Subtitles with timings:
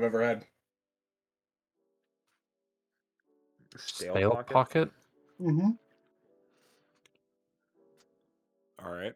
[0.00, 0.44] best stale pocket I've ever had.
[3.76, 4.52] Stale, Stale pocket?
[4.52, 4.90] pocket?
[5.40, 5.70] Mm-hmm.
[8.84, 9.14] All right.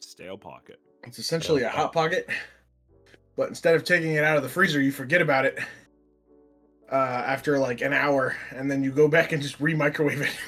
[0.00, 0.80] Stale pocket.
[1.04, 2.28] It's essentially a Stale hot pocket,
[3.36, 5.58] but instead of taking it out of the freezer, you forget about it
[6.90, 10.32] uh, after like an hour, and then you go back and just re-microwave it.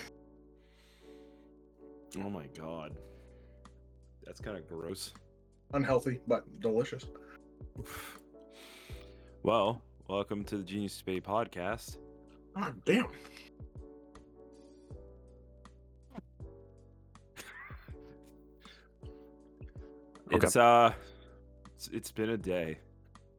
[2.18, 2.96] Oh my god.
[4.24, 5.12] That's kind of gross.
[5.74, 7.04] Unhealthy, but delicious.
[9.46, 11.98] Well, welcome to the Genius Spade podcast.
[12.56, 13.04] Oh damn!
[13.04, 13.12] Okay.
[20.32, 20.92] It's uh
[21.77, 22.78] it's, it's been a day.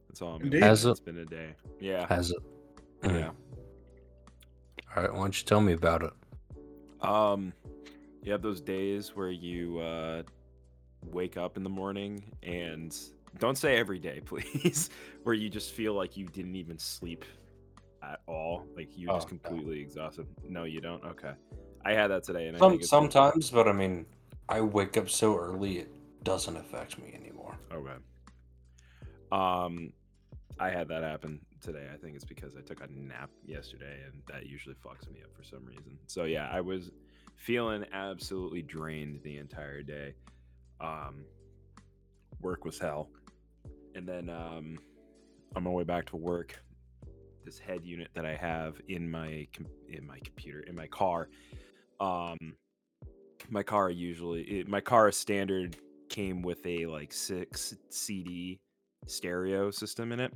[0.08, 0.62] That's all I'm Indeed.
[0.62, 0.92] Has it?
[0.92, 1.50] It's been a day.
[1.78, 2.06] Yeah.
[2.08, 2.38] Has it?
[3.04, 3.32] Yeah.
[4.96, 5.12] All right.
[5.12, 7.06] Why don't you tell me about it?
[7.06, 7.52] Um,
[8.22, 10.22] you have those days where you uh,
[11.12, 12.96] wake up in the morning and
[13.38, 14.90] don't say every day, please,
[15.22, 17.24] where you just feel like you didn't even sleep
[18.02, 19.38] at all, like you're just Oh, no.
[19.38, 20.26] completely exhausted.
[20.48, 21.04] No, you don't.
[21.04, 21.32] Okay,
[21.84, 24.06] I had that today, and Some, sometimes, but I mean,
[24.48, 25.90] I wake up so early it
[26.24, 27.56] doesn't affect me anymore.
[27.72, 27.92] Okay.
[29.30, 29.92] Um,
[30.58, 31.86] I had that happen today.
[31.92, 35.34] I think it's because I took a nap yesterday, and that usually fucks me up
[35.36, 35.98] for some reason.
[36.06, 36.90] So yeah, I was
[37.36, 40.14] feeling absolutely drained the entire day.
[40.80, 41.24] Um,
[42.40, 43.10] work was hell,
[43.94, 44.78] and then um,
[45.56, 46.60] on my way back to work,
[47.44, 51.28] this head unit that I have in my com- in my computer in my car,
[52.00, 52.36] um,
[53.48, 55.76] my car usually it, my car standard
[56.08, 58.60] came with a like six CD
[59.06, 60.32] stereo system in it.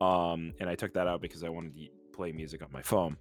[0.00, 3.16] Um, and I took that out because I wanted to play music on my phone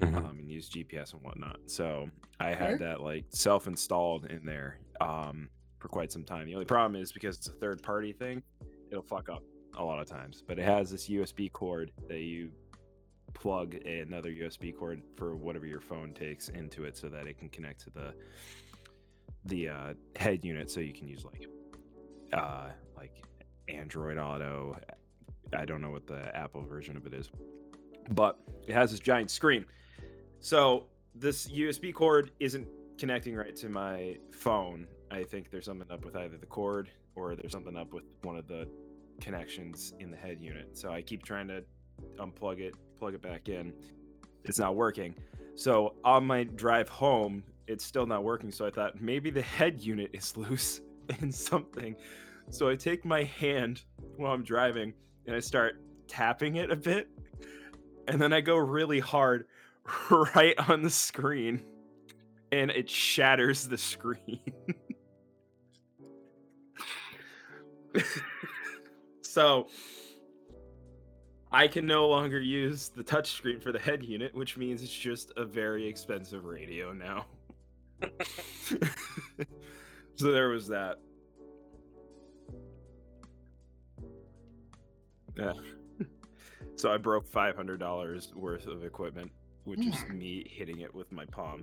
[0.00, 0.16] Mhm.
[0.16, 1.58] um, and use GPS and whatnot.
[1.66, 2.08] So
[2.40, 5.48] I had that like self-installed in there um,
[5.84, 6.46] for quite some time.
[6.46, 8.42] The only problem is because it's a third-party thing,
[8.90, 9.42] it'll fuck up
[9.76, 10.42] a lot of times.
[10.48, 12.50] But it has this USB cord that you
[13.34, 17.50] plug another USB cord for whatever your phone takes into it, so that it can
[17.50, 18.14] connect to the
[19.44, 21.46] the uh, head unit, so you can use like
[22.32, 23.22] uh, like
[23.68, 24.78] Android Auto.
[25.54, 27.30] I don't know what the Apple version of it is,
[28.12, 29.66] but it has this giant screen.
[30.40, 34.86] So this USB cord isn't connecting right to my phone.
[35.14, 38.36] I think there's something up with either the cord or there's something up with one
[38.36, 38.66] of the
[39.20, 40.76] connections in the head unit.
[40.76, 41.62] So I keep trying to
[42.16, 43.72] unplug it, plug it back in.
[44.42, 45.14] It's not working.
[45.54, 48.50] So on my drive home, it's still not working.
[48.50, 50.80] So I thought maybe the head unit is loose
[51.20, 51.94] in something.
[52.50, 53.84] So I take my hand
[54.16, 54.92] while I'm driving
[55.26, 57.08] and I start tapping it a bit.
[58.08, 59.46] And then I go really hard
[60.10, 61.62] right on the screen
[62.54, 64.40] and it shatters the screen.
[69.22, 69.68] so
[71.52, 75.32] I can no longer use the touchscreen for the head unit, which means it's just
[75.36, 77.26] a very expensive radio now.
[80.16, 80.96] so there was that.
[85.36, 85.52] Yeah.
[86.76, 89.30] So I broke five hundred dollars worth of equipment,
[89.62, 91.62] which is me hitting it with my palm.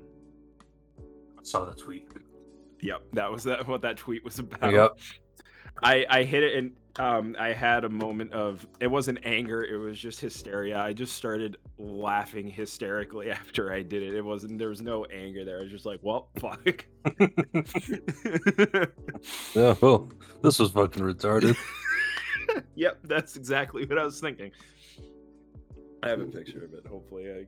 [1.37, 2.07] I saw the tweet.
[2.81, 4.71] Yep, that was that what that tweet was about.
[4.71, 4.97] Yep.
[5.83, 9.77] I I hit it and um I had a moment of it wasn't anger, it
[9.77, 10.79] was just hysteria.
[10.79, 14.13] I just started laughing hysterically after I did it.
[14.15, 15.59] It wasn't there was no anger there.
[15.59, 16.85] I was just like, well, fuck.
[19.55, 20.11] Yeah, well,
[20.41, 21.57] this was fucking retarded.
[22.75, 24.51] yep, that's exactly what I was thinking.
[26.03, 26.85] I have a picture of it.
[26.87, 27.45] Hopefully, I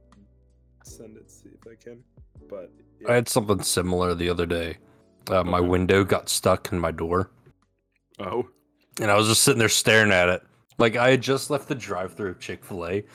[0.84, 1.30] send it.
[1.32, 2.04] See if I can.
[2.50, 2.72] But
[3.08, 4.78] I had something similar the other day.
[5.30, 7.32] Uh, my window got stuck in my door,
[8.24, 8.48] oh,
[9.00, 10.44] and I was just sitting there staring at it.
[10.78, 13.06] Like I had just left the drive-through of Chick Fil A,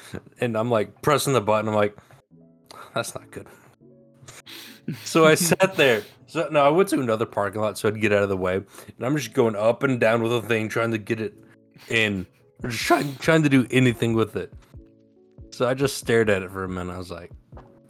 [0.41, 1.69] and I'm like pressing the button.
[1.69, 1.97] I'm like,
[2.95, 3.47] that's not good.
[5.05, 6.03] So I sat there.
[6.27, 8.57] So no, I went to another parking lot so I'd get out of the way,
[8.57, 11.35] and I'm just going up and down with a thing, trying to get it
[11.89, 12.27] in,
[12.63, 14.53] or just trying trying to do anything with it.
[15.51, 16.93] So I just stared at it for a minute.
[16.93, 17.33] I was like,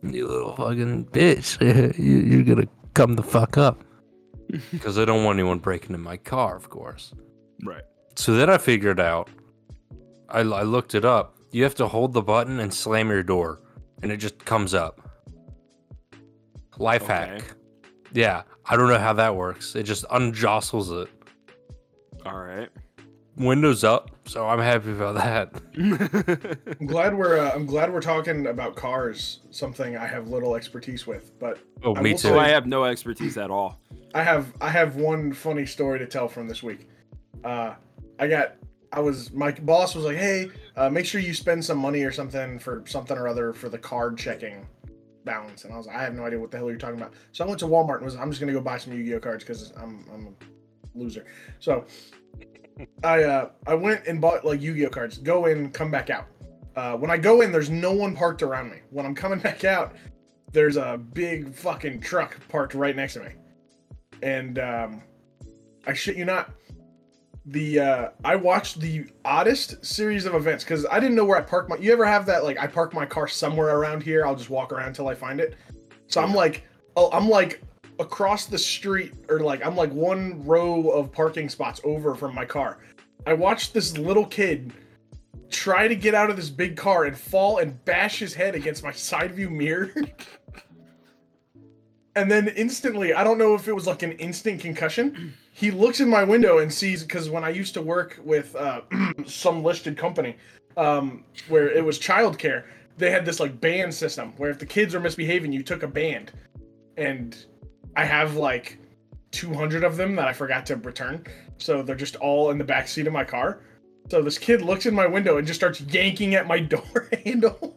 [0.02, 1.60] "You little fucking bitch,
[1.98, 3.82] you, you're gonna come the fuck up,"
[4.72, 7.12] because I don't want anyone breaking in my car, of course.
[7.64, 7.82] right.
[8.16, 9.28] So then I figured out.
[10.28, 11.36] I, I looked it up.
[11.52, 13.60] You have to hold the button and slam your door,
[14.02, 15.00] and it just comes up.
[16.78, 17.12] Life Okay.
[17.14, 17.42] hack.
[18.12, 19.74] Yeah, I don't know how that works.
[19.74, 21.08] It just unjostles it.
[22.26, 22.68] All right.
[23.36, 26.58] Windows up, so I'm happy about that.
[26.80, 31.06] I'm glad we're uh, I'm glad we're talking about cars, something I have little expertise
[31.06, 31.38] with.
[31.38, 32.18] But Oh, I me too.
[32.18, 33.80] so I have no expertise at all.
[34.14, 36.88] I have I have one funny story to tell from this week.
[37.44, 37.74] Uh,
[38.18, 38.56] I got
[38.92, 42.12] I was my boss was like, "Hey, uh, make sure you spend some money or
[42.12, 44.66] something for something or other for the card checking
[45.24, 47.12] balance." And I was like, "I have no idea what the hell you're talking about."
[47.32, 49.44] So I went to Walmart and was, "I'm just gonna go buy some Yu-Gi-Oh cards
[49.44, 51.26] because I'm I'm a loser."
[51.60, 51.84] So
[53.04, 55.18] I uh I went and bought like Yu-Gi-Oh cards.
[55.18, 56.26] Go in, come back out.
[56.76, 58.78] Uh, when I go in, there's no one parked around me.
[58.90, 59.96] When I'm coming back out,
[60.52, 63.30] there's a big fucking truck parked right next to me,
[64.22, 65.02] and um,
[65.86, 66.50] I shit you not
[67.46, 71.40] the uh I watched the oddest series of events because I didn't know where I
[71.40, 74.36] parked my you ever have that like I park my car somewhere around here, I'll
[74.36, 75.56] just walk around till I find it.
[76.08, 76.66] So I'm like
[76.96, 77.62] oh I'm like
[77.98, 82.44] across the street or like I'm like one row of parking spots over from my
[82.44, 82.78] car.
[83.26, 84.74] I watched this little kid
[85.50, 88.84] try to get out of this big car and fall and bash his head against
[88.84, 89.90] my side view mirror.
[92.18, 95.98] and then instantly, I don't know if it was like an instant concussion he looks
[95.98, 98.82] in my window and sees because when I used to work with uh,
[99.26, 100.36] some listed company
[100.76, 102.66] um, where it was childcare,
[102.96, 105.88] they had this like band system where if the kids are misbehaving, you took a
[105.88, 106.30] band,
[106.96, 107.44] and
[107.96, 108.78] I have like
[109.32, 111.26] 200 of them that I forgot to return,
[111.56, 113.60] so they're just all in the back seat of my car.
[114.10, 117.76] So this kid looks in my window and just starts yanking at my door handle,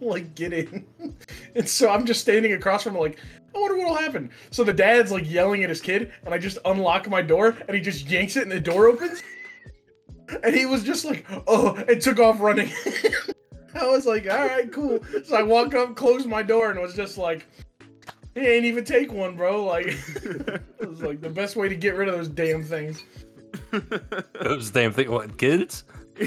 [0.00, 0.86] like get in.
[1.56, 3.18] and so I'm just standing across from him, like,
[4.06, 4.30] I wonder what'll happen.
[4.50, 7.76] So the dad's like yelling at his kid, and I just unlock my door, and
[7.76, 9.22] he just yanks it, and the door opens.
[10.42, 12.70] And he was just like, oh, and took off running.
[13.74, 14.98] I was like, all right, cool.
[15.24, 17.46] So I walk up, closed my door, and was just like,
[18.34, 19.64] he ain't even take one, bro.
[19.64, 19.86] Like,
[20.16, 23.04] it was like the best way to get rid of those damn things.
[24.40, 25.10] Those damn thing.
[25.10, 25.84] What kids?
[26.18, 26.26] no,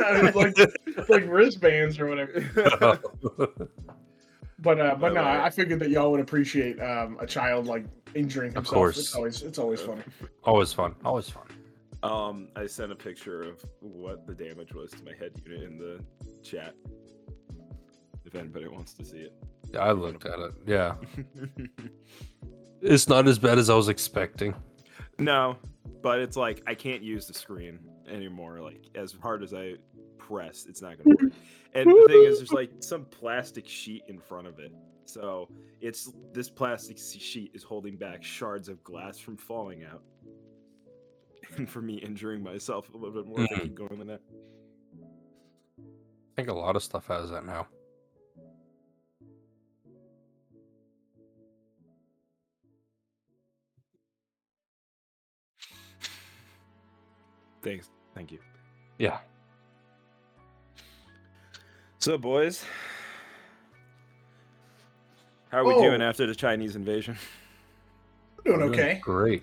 [0.00, 3.00] it was like like wristbands or whatever.
[4.60, 5.40] But uh, but no, Right.
[5.40, 7.84] I figured that y'all would appreciate um, a child like
[8.14, 8.66] injuring himself.
[8.66, 8.98] Of course.
[8.98, 10.02] It's always it's always funny.
[10.44, 10.94] always fun.
[11.04, 11.44] Always fun.
[12.02, 15.78] Um, I sent a picture of what the damage was to my head unit in
[15.78, 16.00] the
[16.42, 16.74] chat.
[18.24, 19.32] If anybody wants to see it.
[19.72, 20.52] Yeah, I looked at it.
[20.66, 20.94] Yeah,
[22.82, 24.54] it's not as bad as I was expecting.
[25.18, 25.56] no,
[26.02, 27.78] but it's like I can't use the screen
[28.10, 28.60] anymore.
[28.60, 29.74] Like as hard as I
[30.28, 31.32] press, it's not gonna work.
[31.74, 34.72] And the thing is, there's like some plastic sheet in front of it.
[35.06, 35.48] So
[35.80, 40.02] it's this plastic sheet is holding back shards of glass from falling out.
[41.56, 43.62] And for me injuring myself a little bit more, I Mhm.
[43.62, 44.20] keep going with that.
[45.00, 47.66] I think a lot of stuff has that now.
[57.62, 57.90] Thanks.
[58.14, 58.38] Thank you.
[58.98, 59.18] Yeah.
[61.98, 62.64] So, boys,
[65.50, 65.82] how are we Oh.
[65.82, 67.16] doing after the Chinese invasion?
[68.44, 68.98] Doing We're doing okay.
[69.02, 69.42] Great.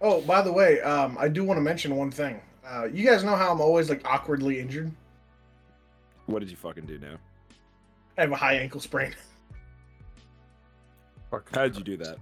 [0.00, 2.40] Oh, by the way, um, I do want to mention one thing.
[2.66, 4.90] Uh, you guys know how I'm always like awkwardly injured.
[6.26, 7.16] What did you fucking do now?
[8.16, 9.14] I have a high ankle sprain.
[11.30, 11.54] Fuck.
[11.54, 12.16] How did you do that?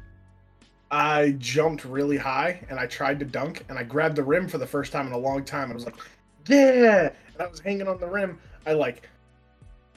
[0.90, 4.58] I jumped really high and I tried to dunk and I grabbed the rim for
[4.58, 5.96] the first time in a long time and I was like,
[6.46, 7.10] yeah.
[7.32, 8.38] And I was hanging on the rim.
[8.66, 9.08] I like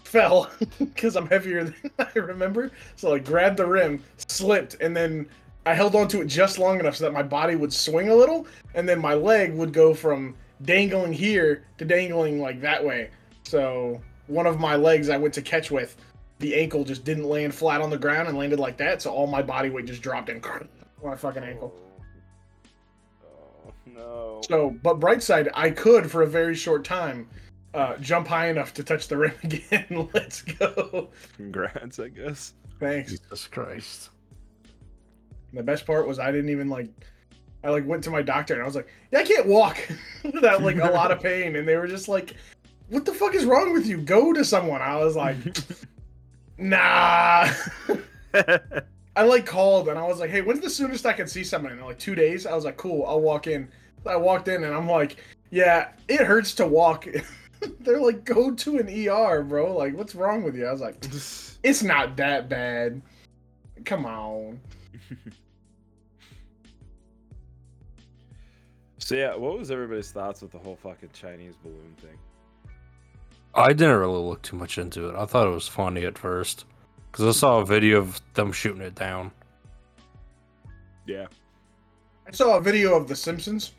[0.10, 0.50] fell
[0.80, 2.72] because I'm heavier than I remember.
[2.96, 5.28] So I grabbed the rim, slipped, and then
[5.66, 8.48] I held onto it just long enough so that my body would swing a little,
[8.74, 13.12] and then my leg would go from dangling here to dangling like that way.
[13.44, 15.96] So one of my legs I went to catch with,
[16.40, 19.28] the ankle just didn't land flat on the ground and landed like that, so all
[19.28, 20.42] my body weight just dropped in
[21.04, 21.74] my fucking ankle.
[23.24, 24.42] Oh, no.
[24.50, 27.28] So, but bright side, I could for a very short time
[27.74, 30.10] uh, jump high enough to touch the rim again.
[30.14, 31.10] Let's go.
[31.38, 32.54] Congrats, I guess.
[32.80, 33.12] Thanks.
[33.12, 34.10] Jesus Christ.
[35.52, 36.90] And the best part was I didn't even like.
[37.62, 39.78] I like went to my doctor and I was like, "Yeah, I can't walk
[40.24, 42.36] without like a lot of pain," and they were just like,
[42.88, 43.98] "What the fuck is wrong with you?
[43.98, 45.36] Go to someone." I was like,
[46.58, 47.52] "Nah."
[49.16, 51.74] I like called and I was like, "Hey, when's the soonest I can see someone?"
[51.74, 53.68] And they're like, two days." I was like, "Cool, I'll walk in."
[54.06, 55.18] I walked in and I'm like,
[55.50, 57.08] "Yeah, it hurts to walk."
[57.80, 59.76] they're like, "Go to an ER, bro.
[59.76, 60.96] Like, what's wrong with you?" I was like,
[61.64, 63.02] "It's not that bad.
[63.86, 64.60] Come on."
[68.98, 72.18] so yeah, what was everybody's thoughts with the whole fucking Chinese balloon thing?
[73.56, 75.16] I didn't really look too much into it.
[75.16, 76.66] I thought it was funny at first
[77.12, 79.32] because I saw a video of them shooting it down.
[81.06, 81.28] Yeah.
[82.28, 83.74] I saw a video of The Simpsons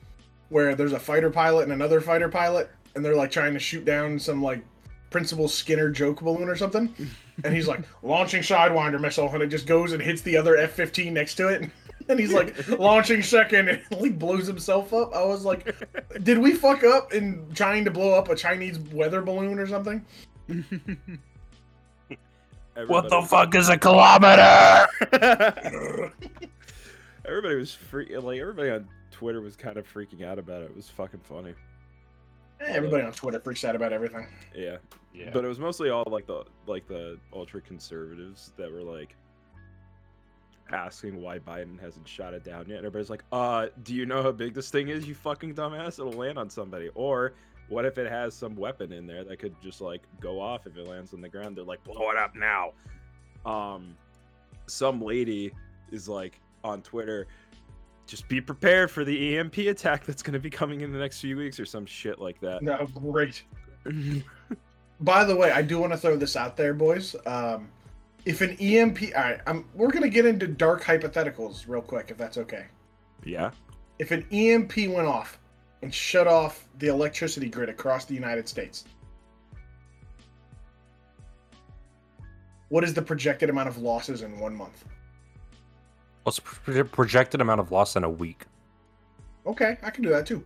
[0.48, 3.84] where there's a fighter pilot and another fighter pilot, and they're like trying to shoot
[3.84, 4.62] down some like
[5.10, 6.94] Principal Skinner joke balloon or something.
[7.42, 10.72] And he's like launching Sidewinder missile, and it just goes and hits the other F
[10.72, 11.70] 15 next to it.
[12.10, 15.14] and he's like launching second and he blows himself up.
[15.14, 15.74] I was like,
[16.22, 20.04] did we fuck up in trying to blow up a Chinese weather balloon or something?
[22.86, 24.86] What the fuck is a kilometer?
[27.24, 28.16] everybody was free.
[28.16, 30.70] Like everybody on Twitter was kind of freaking out about it.
[30.70, 31.54] It was fucking funny.
[32.60, 34.26] Eh, Everybody on Twitter freaks out about everything.
[34.54, 34.76] Yeah.
[35.14, 35.30] Yeah.
[35.32, 39.16] But it was mostly all like the like the ultra conservatives that were like
[40.72, 42.78] asking why Biden hasn't shot it down yet.
[42.78, 45.98] And everybody's like, uh, do you know how big this thing is, you fucking dumbass?
[45.98, 46.90] It'll land on somebody.
[46.94, 47.32] Or
[47.68, 50.76] what if it has some weapon in there that could just like go off if
[50.76, 51.56] it lands on the ground?
[51.56, 52.72] They're like, blow it up now.
[53.44, 53.96] Um
[54.66, 55.50] some lady
[55.90, 57.26] is like on Twitter,
[58.10, 61.36] just be prepared for the EMP attack that's gonna be coming in the next few
[61.36, 62.60] weeks or some shit like that.
[62.60, 63.44] No, great.
[65.00, 67.14] By the way, I do want to throw this out there, boys.
[67.24, 67.68] Um,
[68.26, 72.18] if an EMP, all right, I'm, we're gonna get into dark hypotheticals real quick, if
[72.18, 72.66] that's okay.
[73.24, 73.52] yeah.
[73.98, 75.38] If an EMP went off
[75.82, 78.84] and shut off the electricity grid across the United States,
[82.70, 84.84] what is the projected amount of losses in one month?
[86.30, 88.44] What's the projected amount of loss in a week?
[89.48, 90.44] Okay, I can do that too.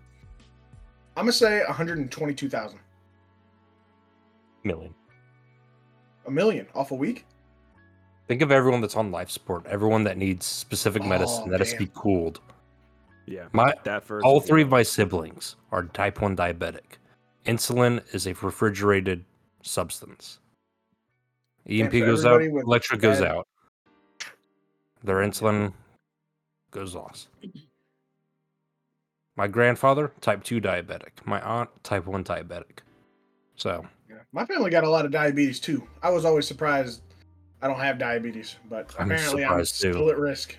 [1.14, 2.78] I'm gonna say 122,000,
[4.62, 4.94] Million.
[6.26, 7.26] a million off a week.
[8.28, 11.60] Think of everyone that's on life support, everyone that needs specific oh, medicine Oh, that
[11.60, 12.40] has to be cooled.
[13.26, 13.48] Yeah.
[13.52, 16.96] My That first all three of my siblings are type 1 diabetic.
[17.44, 19.22] Insulin is a refrigerated
[19.60, 20.38] substance.
[21.68, 23.46] EMP goes out, everybody electric goes out.
[25.04, 25.73] Their insulin
[26.70, 27.28] goes lost.
[29.37, 31.11] My grandfather, type 2 diabetic.
[31.25, 32.78] My aunt, type 1 diabetic.
[33.56, 34.16] So, Yeah.
[34.32, 35.87] My family got a lot of diabetes too.
[36.02, 37.02] I was always surprised
[37.62, 39.92] I don't have diabetes, but I'm apparently I'm surprised, too.
[39.92, 40.56] still at risk.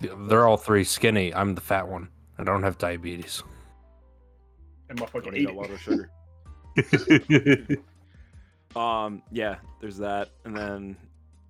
[0.00, 1.34] they're all three skinny.
[1.34, 2.08] I'm the fat one.
[2.38, 3.42] I don't have diabetes.
[4.90, 6.10] And my fucking Don't eat eat a lot of sugar.
[8.76, 10.96] Um, yeah, there's that, and then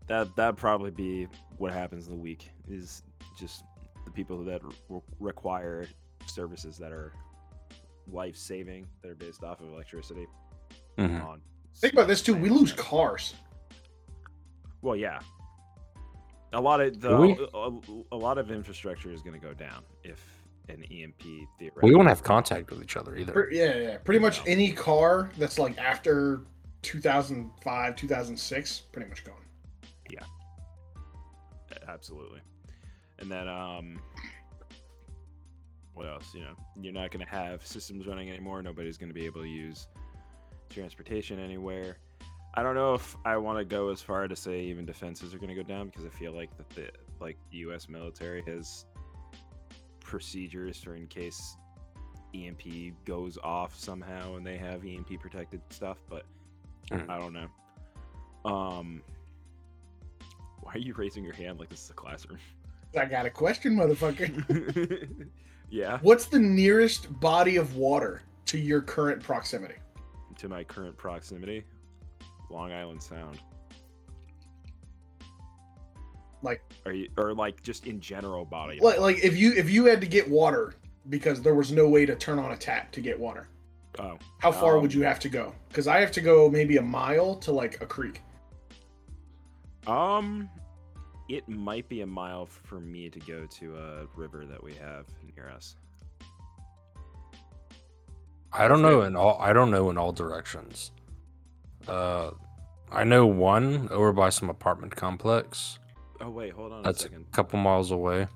[0.06, 3.02] that that'd probably be what happens in the week is
[3.38, 3.64] just
[4.04, 5.86] the people that re- require
[6.26, 7.12] services that are
[8.10, 10.26] life saving that are based off of electricity.
[10.98, 11.24] Mhm.
[11.24, 11.40] On
[11.76, 12.34] Think about this too.
[12.34, 13.34] We lose cars.
[14.82, 15.20] Well, yeah.
[16.52, 17.48] A lot of the we?
[17.52, 20.22] a, a lot of infrastructure is going to go down if
[20.68, 21.22] an EMP
[21.58, 21.90] theoretically.
[21.90, 23.48] We won't have contact with each other either.
[23.50, 23.96] Yeah, yeah.
[23.98, 26.42] Pretty much any car that's like after
[26.82, 29.34] 2005, 2006, pretty much gone.
[31.94, 32.40] Absolutely.
[33.20, 33.98] And then um
[35.94, 36.34] what else?
[36.34, 38.60] You know you're not going to have systems running anymore.
[38.62, 39.86] Nobody's going to be able to use
[40.68, 41.98] transportation anywhere.
[42.56, 45.38] I don't know if i want to go as far to say even defenses are
[45.38, 46.88] going to go down because i feel like that the
[47.20, 48.86] like the us military has
[50.00, 51.56] procedures for in case
[52.32, 52.62] emp
[53.04, 56.24] goes off somehow and they have emp protected stuff but
[56.92, 57.08] Mhm.
[57.10, 57.48] i don't know.
[58.50, 59.02] Um
[60.64, 62.38] why are you raising your hand like this is a classroom
[62.96, 65.26] I got a question, motherfucker.
[65.70, 69.74] yeah What's the nearest body of water to your current proximity?
[70.38, 71.64] to my current proximity
[72.50, 73.38] long island sound
[76.42, 79.84] Like- are you or like just in general body Like, like if you if you
[79.86, 80.74] had to get water
[81.08, 83.46] because there was no way to turn on a tap to get water,
[83.98, 85.54] oh how far Um, would you have to go?
[85.68, 88.22] Because I have to go maybe a mile to like a creek.
[89.86, 90.48] Um
[91.28, 95.06] it might be a mile for me to go to a river that we have
[95.36, 95.76] near us
[98.56, 99.36] I don't know in all.
[99.40, 100.92] I don't know in all directions.
[101.88, 102.30] Uh,
[102.92, 105.80] I know one over by some apartment complex.
[106.20, 108.28] oh wait hold on That's a a couple miles away.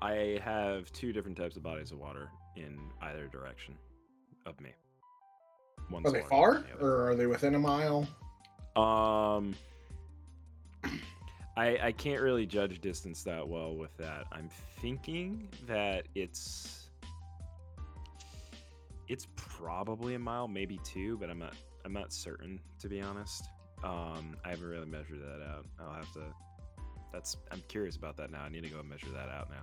[0.00, 3.74] i have two different types of bodies of water in either direction
[4.46, 4.70] of me
[5.90, 8.08] One's Are they far the or are they within a mile?
[8.74, 9.54] Um,
[11.56, 14.26] I I can't really judge distance that well with that.
[14.32, 14.50] I'm
[14.80, 16.88] thinking that it's
[19.08, 23.48] it's probably a mile, maybe two, but I'm not I'm not certain to be honest.
[23.84, 25.66] Um, I haven't really measured that out.
[25.80, 26.22] I'll have to.
[27.12, 28.42] That's I'm curious about that now.
[28.42, 29.62] I need to go measure that out now.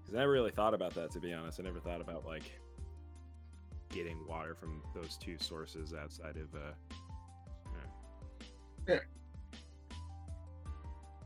[0.00, 1.60] Because I never really thought about that to be honest.
[1.60, 2.50] I never thought about like
[3.90, 6.72] getting water from those two sources outside of uh,
[8.88, 8.98] I'm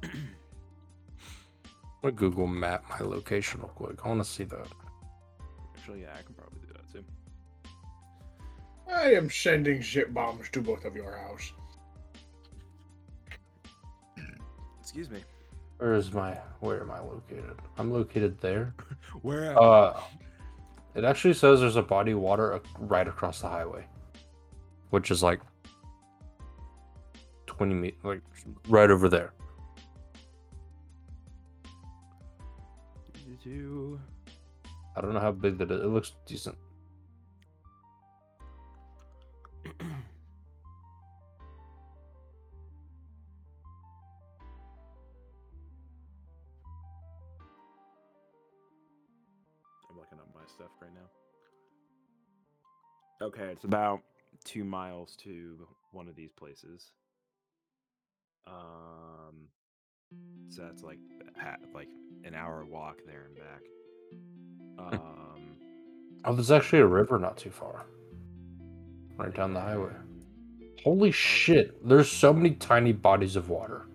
[2.02, 3.99] gonna Google map my location real quick.
[4.05, 4.67] I want to see that.
[5.76, 7.05] Actually, yeah, I can probably do that too.
[8.93, 11.52] I am sending shit bombs to both of your house.
[14.81, 15.21] Excuse me.
[15.78, 16.33] Where is my?
[16.61, 17.57] Where am I located?
[17.76, 18.75] I'm located there.
[19.23, 19.61] Where?
[19.61, 20.00] Uh,
[20.95, 23.87] it actually says there's a body of water right across the highway,
[24.90, 25.40] which is like
[27.47, 28.23] twenty me like
[28.69, 29.35] right over there.
[33.49, 33.99] You?
[34.95, 35.81] I don't know how big that is.
[35.81, 36.57] It looks decent.
[39.64, 40.02] I'm
[49.97, 51.09] looking up my stuff right now.
[53.26, 54.02] Okay, it's about
[54.45, 56.93] two miles to one of these places.
[58.47, 59.49] Um,
[60.49, 60.99] so that's like
[61.37, 61.88] ha- like
[62.25, 65.00] an hour walk there and back.
[65.00, 65.57] Um,
[66.25, 67.87] Oh, there's actually a river not too far.
[69.17, 69.93] Right down the highway.
[70.83, 71.87] Holy shit!
[71.87, 73.87] There's so many tiny bodies of water.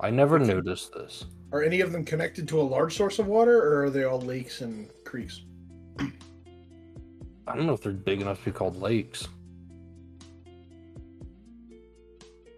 [0.00, 1.24] I never noticed this.
[1.52, 4.20] Are any of them connected to a large source of water, or are they all
[4.20, 5.42] lakes and creeks?
[5.98, 9.28] I don't know if they're big enough to be called lakes.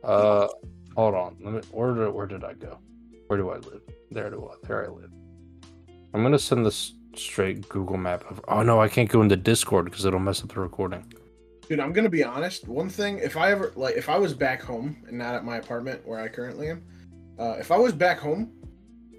[0.02, 0.48] Uh,
[0.96, 1.36] hold on.
[1.40, 1.60] Let me.
[1.70, 2.78] Where did where did I go?
[3.26, 3.82] Where do I live?
[4.10, 5.10] There do I there I live.
[6.12, 8.40] I'm gonna send this straight Google map of.
[8.48, 11.12] Oh no, I can't go into Discord because it'll mess up the recording.
[11.68, 12.66] Dude, I'm gonna be honest.
[12.66, 15.56] One thing, if I ever like, if I was back home and not at my
[15.58, 16.82] apartment where I currently am,
[17.38, 18.52] uh, if I was back home,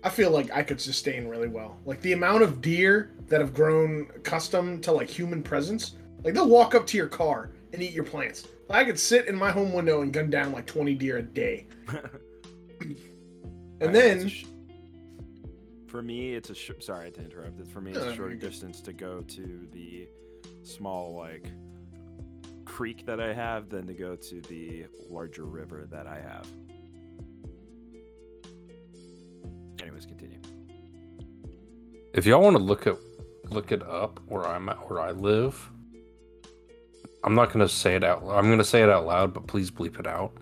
[0.03, 1.77] I feel like I could sustain really well.
[1.85, 6.49] Like the amount of deer that have grown accustomed to like human presence, like they'll
[6.49, 8.47] walk up to your car and eat your plants.
[8.69, 11.67] I could sit in my home window and gun down like 20 deer a day.
[13.81, 14.45] And I- then, sh-
[15.87, 17.59] for me, it's a sh- sorry to interrupt.
[17.59, 20.07] It's for me, it's No, a no, shorter distance to go to the
[20.61, 21.47] small like
[22.63, 26.47] creek that I have than to go to the larger river that I have.
[29.81, 30.37] Anyways, continue.
[32.13, 32.97] If y'all want to look at
[33.49, 35.69] look it up where I'm at, where I live,
[37.23, 38.23] I'm not gonna say it out.
[38.23, 40.33] I'm gonna say it out loud, but please bleep it out.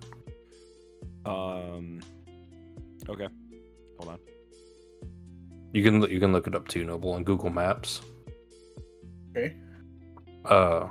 [1.26, 2.00] Um.
[3.08, 3.28] Okay.
[4.00, 4.20] Hold on.
[5.74, 8.02] You can you can look it up too, Noble, on Google Maps.
[9.36, 9.56] okay,
[10.46, 10.88] Uh,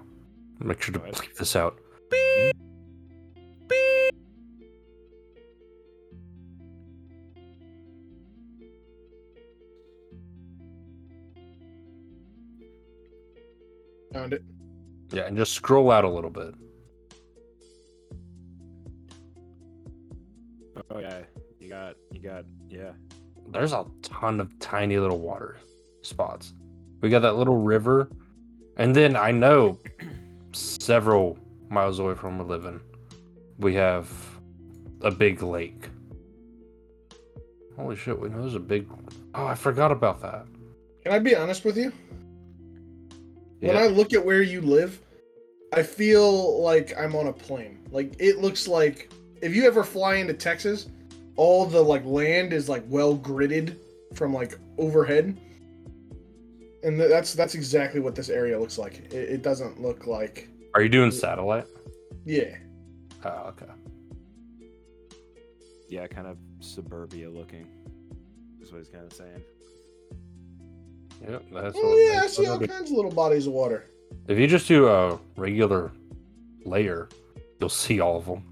[0.61, 1.15] make sure to Go ahead.
[1.17, 1.79] bleep this out.
[14.13, 14.43] found it.
[15.11, 16.55] Yeah, and just scroll out a little bit.
[20.91, 21.21] Oh yeah,
[21.59, 22.93] you got you got yeah.
[23.51, 25.57] There's a ton of tiny little water
[26.03, 26.53] spots.
[27.01, 28.11] We got that little river,
[28.77, 29.79] and then I know
[30.53, 32.81] several miles away from where we're living,
[33.59, 34.11] we have
[35.03, 35.89] a big lake.
[37.77, 38.19] Holy shit!
[38.19, 38.89] We know there's a big.
[39.35, 40.47] Oh, I forgot about that.
[41.05, 41.93] Can I be honest with you?
[43.61, 43.83] When Yeah.
[43.83, 45.01] I look at where you live,
[45.73, 47.81] I feel like I'm on a plane.
[47.91, 49.11] Like it looks like
[49.43, 50.89] if you ever fly into Texas,
[51.37, 53.77] all the like land is like well gridded
[54.15, 55.37] from like overhead.
[56.85, 58.99] And th- that's that's exactly what this area looks like.
[59.13, 61.67] It, it doesn't look like Are you doing satellite?
[62.25, 62.57] yeah.
[63.25, 63.67] Oh, okay.
[65.89, 67.67] Yeah, kind of suburbia looking.
[68.63, 69.43] Is what he's kind of saying.
[71.23, 71.77] Yep, that's.
[71.79, 73.87] Oh what- yeah, I see all kinds of little bodies of water.
[74.29, 75.93] If you just do a regular
[76.65, 77.09] layer,
[77.61, 78.43] you'll see all of them.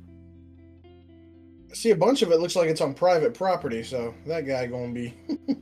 [1.71, 4.67] I see a bunch of it looks like it's on private property, so that guy
[4.67, 5.15] gonna be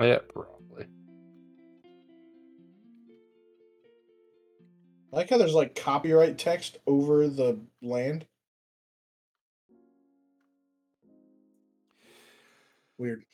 [0.00, 0.86] Yeah, probably.
[5.12, 8.26] I like how there's like copyright text over the land.
[12.98, 13.24] Weird.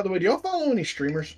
[0.00, 1.36] By the way, do y'all follow any streamers?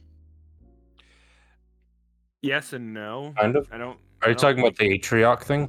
[2.42, 3.35] Yes and no.
[3.37, 3.66] Kind of.
[3.72, 3.88] I don't.
[3.88, 5.68] Are I you don't talking about the Atrioc thing?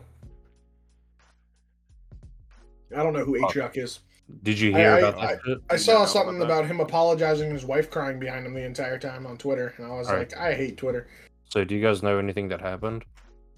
[2.95, 4.01] I don't know who Atrioc is.
[4.43, 6.45] Did you hear I- about that I- I saw know about something that?
[6.45, 9.87] about him apologizing and his wife crying behind him the entire time on Twitter, and
[9.87, 10.31] I was Alright.
[10.31, 11.07] like, I hate Twitter.
[11.49, 13.05] So, do you guys know anything that happened?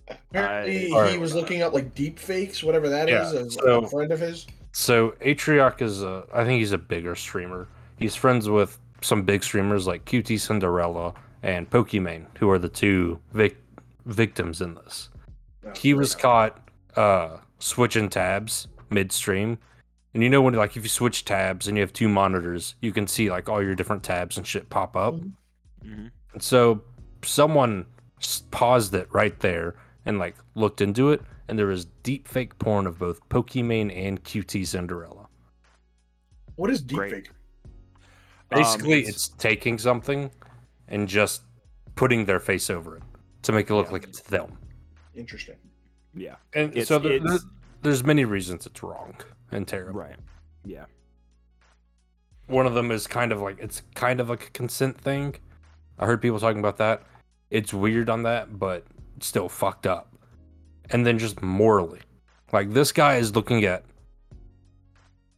[0.08, 1.12] Apparently, Alright.
[1.12, 4.14] he was looking up like deep fakes, whatever that is, Yeah, of so- a friend
[4.14, 4.48] of his.
[4.72, 7.68] So, Atrioc is a, I think he's a bigger streamer.
[7.98, 11.14] He's friends with some big streamers like QT Cinderella
[11.44, 13.62] and Pokimane, who are the two vic-
[14.06, 15.10] victims in this.
[15.64, 16.22] No, he was right.
[16.22, 19.58] caught uh switching tabs midstream
[20.14, 22.92] and you know when like if you switch tabs and you have two monitors you
[22.94, 25.32] can see like all your different tabs and shit pop up Mhm.
[25.86, 26.12] Mhm.
[26.34, 26.82] And so
[27.24, 27.86] someone
[28.52, 32.86] paused it right there and like looked into it, and there was deep fake porn
[32.88, 35.28] of both Pokimane and QT Cinderella.
[36.56, 37.14] What is Great.
[37.14, 37.28] deepfake?
[38.56, 40.32] Basically, Um, it's taking something
[40.88, 41.42] and just
[41.96, 43.04] putting their face over it
[43.44, 43.92] to make it look Yeah.
[43.94, 44.58] like it's them.
[45.16, 45.58] Interesting.
[46.14, 47.50] yeah, And It's- so there, it's- there-
[47.82, 49.16] there's many reasons it's wrong
[49.52, 50.00] and terrible.
[50.00, 50.16] right.
[50.64, 50.86] Yeah,
[52.48, 55.36] One of them is kind of like it's kind of like a consent thing.
[55.98, 57.04] I heard people talking about that.
[57.50, 58.86] It's weird on that, but
[59.20, 60.14] still fucked up.
[60.92, 62.02] And then just morally,
[62.52, 63.84] like this guy is looking at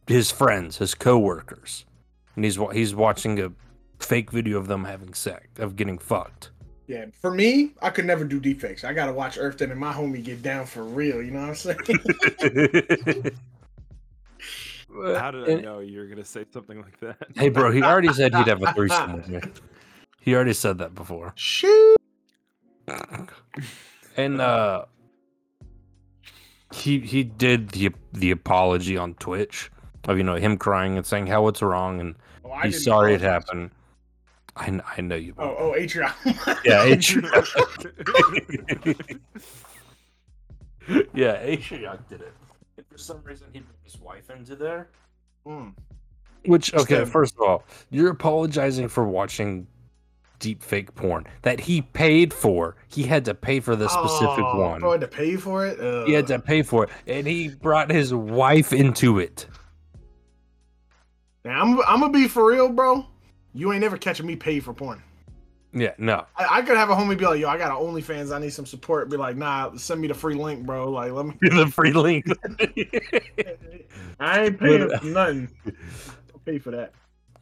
[0.06, 1.84] his friends, his coworkers,
[2.38, 3.50] and he's he's watching a
[3.98, 6.52] fake video of them having sex, of getting fucked.
[6.86, 8.84] Yeah, for me, I could never do deepfakes.
[8.84, 11.20] I gotta watch Earthton and my homie get down for real.
[11.20, 11.78] You know what I'm saying?
[15.16, 17.16] how did I know you were gonna say something like that?
[17.34, 19.40] Hey, bro, he already said he'd have a threesome with me.
[20.20, 21.32] He already said that before.
[21.34, 21.96] Shoot.
[24.16, 24.84] and uh
[26.72, 29.72] he he did the the apology on Twitch
[30.04, 32.14] of you know him crying and saying how it's wrong and
[32.48, 33.70] Oh, I he's sorry it happened.
[34.56, 35.34] I, I know you.
[35.38, 36.12] Oh, oh, Atria.
[36.64, 37.22] yeah, Atri-
[41.14, 42.32] yeah, Atriarch did it.
[42.76, 44.88] And for some reason, he brought his wife into there.
[45.46, 45.74] Mm.
[46.46, 49.66] Which okay, first of all, you're apologizing for watching
[50.38, 52.76] deep fake porn that he paid for.
[52.88, 54.80] He had to pay for the specific Oh, one.
[54.80, 56.06] Bro, I had to pay for it.
[56.06, 59.46] He had to pay for it, and he brought his wife into it.
[61.44, 63.06] Now, I'm, I'm gonna be for real, bro.
[63.54, 65.02] You ain't never catching me pay for porn.
[65.72, 66.24] Yeah, no.
[66.36, 68.34] I, I could have a homie be like, "Yo, I got an OnlyFans.
[68.34, 70.90] I need some support." Be like, "Nah, send me the free link, bro.
[70.90, 72.24] Like, let me." the free link.
[74.20, 75.48] I ain't paying But- for nothing.
[75.64, 76.92] Don't pay for that.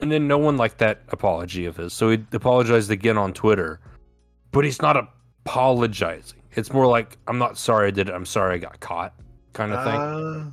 [0.01, 3.81] and then no one liked that apology of his, so he apologized again on Twitter.
[4.53, 4.97] But he's not
[5.45, 6.41] apologizing.
[6.53, 8.15] It's more like, "I'm not sorry I did it.
[8.15, 9.15] I'm sorry I got caught,"
[9.53, 9.95] kind of thing.
[10.01, 10.51] Uh,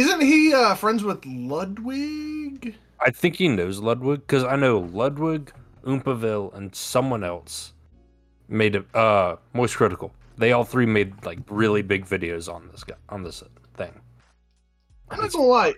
[0.00, 2.74] isn't he uh, friends with Ludwig?
[3.00, 5.52] I think he knows Ludwig because I know Ludwig,
[5.84, 7.74] Oompaville, and someone else
[8.48, 10.12] made a uh Moist Critical.
[10.38, 13.42] They all three made like really big videos on this guy on this
[13.74, 13.92] thing.
[15.10, 15.74] I'm not gonna lie.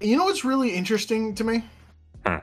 [0.00, 1.64] You know what's really interesting to me?
[2.24, 2.38] Hmm.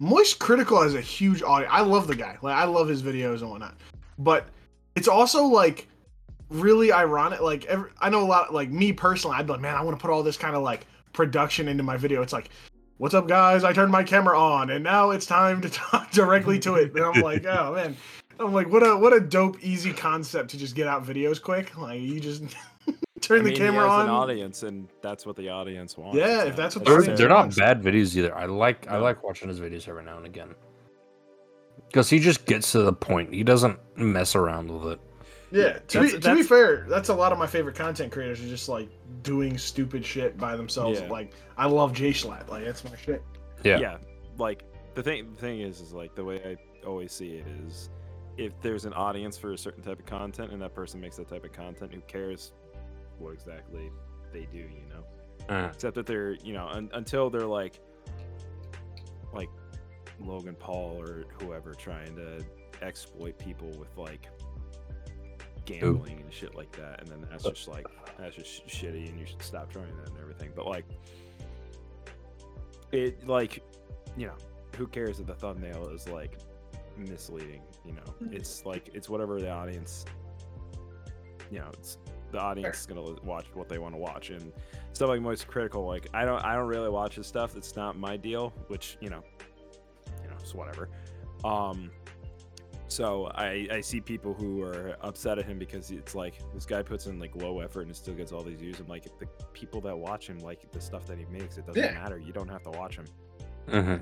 [0.00, 1.72] Moist Critical has a huge audience.
[1.72, 2.38] I love the guy.
[2.42, 3.76] Like I love his videos and whatnot.
[4.18, 4.48] But
[4.96, 5.88] it's also like
[6.50, 7.40] really ironic.
[7.40, 8.52] Like every, I know a lot.
[8.52, 10.62] Like me personally, I'd be like, man, I want to put all this kind of
[10.62, 12.20] like production into my video.
[12.22, 12.50] It's like,
[12.98, 13.64] what's up, guys?
[13.64, 16.94] I turned my camera on, and now it's time to talk directly to it.
[16.94, 17.96] And I'm like, oh man.
[18.38, 21.76] I'm like, what a what a dope, easy concept to just get out videos quick.
[21.76, 22.42] Like you just
[23.20, 24.04] turn I the mean, he camera has on.
[24.06, 26.16] an audience, and that's what the audience wants.
[26.16, 28.34] Yeah, if that's what They're, the necessarily- they're not bad videos either.
[28.34, 30.54] I like I like watching his videos every now and again.
[31.88, 33.34] Because he just gets to the point.
[33.34, 35.00] He doesn't mess around with it.
[35.52, 38.48] Yeah, to, be, to be fair, that's a lot of my favorite content creators are
[38.48, 38.88] just like
[39.22, 41.00] doing stupid shit by themselves.
[41.00, 41.08] Yeah.
[41.08, 43.22] Like I love Jschlatt, like that's my shit.
[43.64, 43.78] Yeah.
[43.78, 43.96] yeah
[44.38, 47.90] like the thing the thing is is like the way i always see it is
[48.38, 51.28] if there's an audience for a certain type of content and that person makes that
[51.28, 52.52] type of content who cares
[53.18, 53.90] what exactly
[54.32, 55.04] they do you know
[55.48, 55.74] Mm.
[55.74, 57.80] except that they're you know un- until they're like
[59.34, 59.48] like
[60.20, 62.42] logan paul or whoever trying to
[62.82, 64.28] exploit people with like
[65.78, 67.86] gambling and shit like that and then that's just like
[68.18, 70.84] that's just shitty and you should stop trying that and everything but like
[72.92, 73.62] it like
[74.16, 74.34] you know
[74.76, 76.38] who cares if the thumbnail is like
[76.96, 78.30] misleading you know?
[78.30, 80.04] It's like it's whatever the audience
[81.50, 81.98] you know it's
[82.30, 84.52] the audience is gonna watch what they want to watch and
[84.92, 87.98] stuff like Moist Critical like i don't i don't really watch his stuff it's not
[87.98, 89.22] my deal which you know
[90.22, 90.88] you know it's whatever.
[91.44, 91.90] Um
[92.90, 96.82] so I, I see people who are upset at him because it's like this guy
[96.82, 98.80] puts in like low effort and still gets all these views.
[98.80, 101.56] I'm like the people that watch him like the stuff that he makes.
[101.56, 101.92] It doesn't Yeah.
[101.92, 102.18] matter.
[102.18, 103.06] You don't have to watch him.
[103.68, 103.96] hmm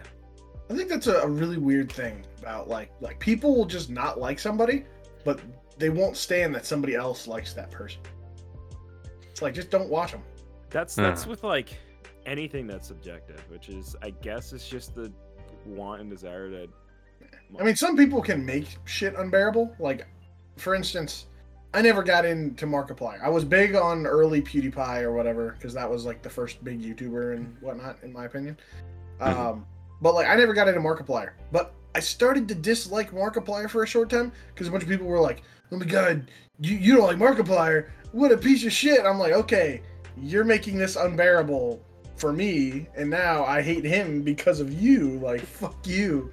[0.70, 4.18] I think that's a, a really weird thing about like like people will just not
[4.20, 4.85] like somebody,
[5.24, 5.40] but
[5.79, 8.01] they won't stand that somebody else likes that person.
[9.31, 10.22] It's like just don't watch them.
[10.70, 11.03] That's Hmm.
[11.03, 11.79] that's with like
[12.27, 15.12] anything that's subjective, which is I guess it's just the
[15.66, 16.68] want and desire to.
[17.59, 19.74] I mean, some people can make shit unbearable.
[19.78, 20.07] Like,
[20.57, 21.26] for instance,
[21.74, 23.22] I never got into Markiplier.
[23.22, 26.81] I was big on early PewDiePie or whatever because that was like the first big
[26.83, 28.57] YouTuber and whatnot, in my opinion.
[29.20, 29.26] Mhm.
[29.26, 29.66] Um,
[30.00, 31.31] but like, I never got into Markiplier.
[31.52, 35.07] But I started to dislike Markiplier for a short time because a bunch of people
[35.07, 37.88] were like, "Oh my god, you you don't like Markiplier?
[38.12, 39.83] What a piece of shit!" I'm like, okay,
[40.16, 41.83] you're making this unbearable
[42.16, 45.18] for me, and now I hate him because of you.
[45.18, 46.33] Like, fuck you.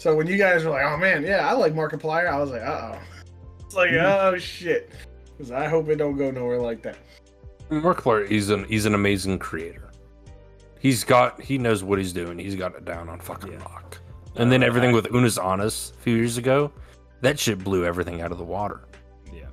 [0.00, 2.62] So when you guys were like, "Oh man, yeah, I like Markiplier," I was like,
[2.62, 2.98] "Uh oh."
[3.66, 4.34] It's like, Mm-hmm.
[4.34, 4.90] "Oh shit,"
[5.36, 6.96] because I hope it don't go nowhere like that.
[7.70, 9.90] Markiplier, he's an he's an amazing creator.
[10.78, 12.38] He's got he knows what he's doing.
[12.38, 13.58] He's got it down on fucking Yeah.
[13.58, 13.98] lock.
[14.36, 16.72] And then Uh, everything I- with Unus Annus a few years ago,
[17.20, 18.80] that shit blew everything out of the water.
[19.30, 19.48] Yeah.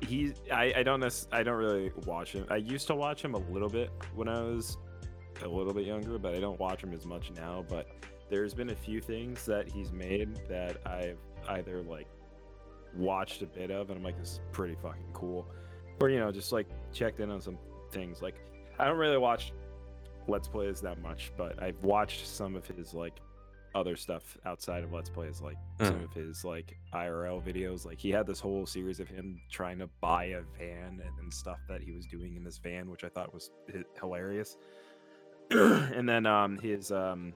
[0.00, 2.46] He I, I don't nec- I don't really watch him.
[2.48, 4.78] I used to watch him a little bit when I was
[5.44, 7.62] a little bit younger, but I don't watch him as much now.
[7.68, 7.88] But
[8.28, 12.08] there's been a few things that he's made that I've either like
[12.94, 15.46] watched a bit of and I'm like, this is pretty fucking cool.
[16.00, 17.58] Or, you know, just like checked in on some
[17.90, 18.20] things.
[18.22, 18.36] Like
[18.78, 19.52] I don't really watch
[20.28, 23.14] Let's Plays that much, but I've watched some of his like
[23.74, 26.04] other stuff outside of Let's Plays, like some Mhm.
[26.04, 27.84] of his like IRL videos.
[27.86, 31.32] Like he had this whole series of him trying to buy a van and, and
[31.32, 33.50] stuff that he was doing in this van, which I thought was
[34.00, 34.56] hilarious.
[35.50, 37.32] and then um his um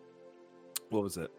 [0.91, 1.31] what was it?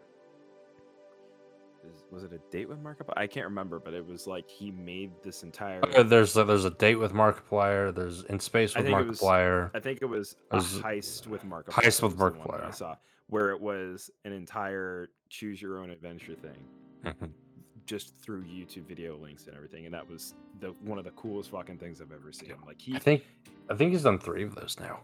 [2.10, 3.14] Was it a date with Markiplier?
[3.16, 5.80] I can't remember, but it was like he made this entire.
[5.96, 7.94] Uh, There's there's a date with Markiplier.
[7.94, 9.70] There's in space with think it was- Markiplier.
[9.74, 11.70] I think it was a Was- heist with Markiplier.
[11.72, 12.96] Heist with was the one that I saw
[13.28, 17.14] where it was an entire choose your own adventure thing.
[17.86, 21.50] Just through YouTube video links and everything, and that was the one of the coolest
[21.50, 22.52] fucking things I've ever seen.
[22.64, 23.24] Like he, I think
[23.68, 25.00] I think he's done three of those now.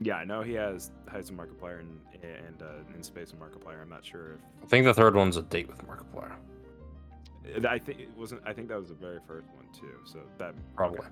[0.00, 3.80] Yeah, I know he has Heist with Markiplier and and uh, in Space with Markiplier.
[3.80, 6.32] I'm not sure if I think the third one's a date with Markiplier.
[7.66, 8.42] I think it wasn't.
[8.44, 9.94] I think that was the very first one too.
[10.04, 10.98] So that Probably.
[10.98, 11.08] okay.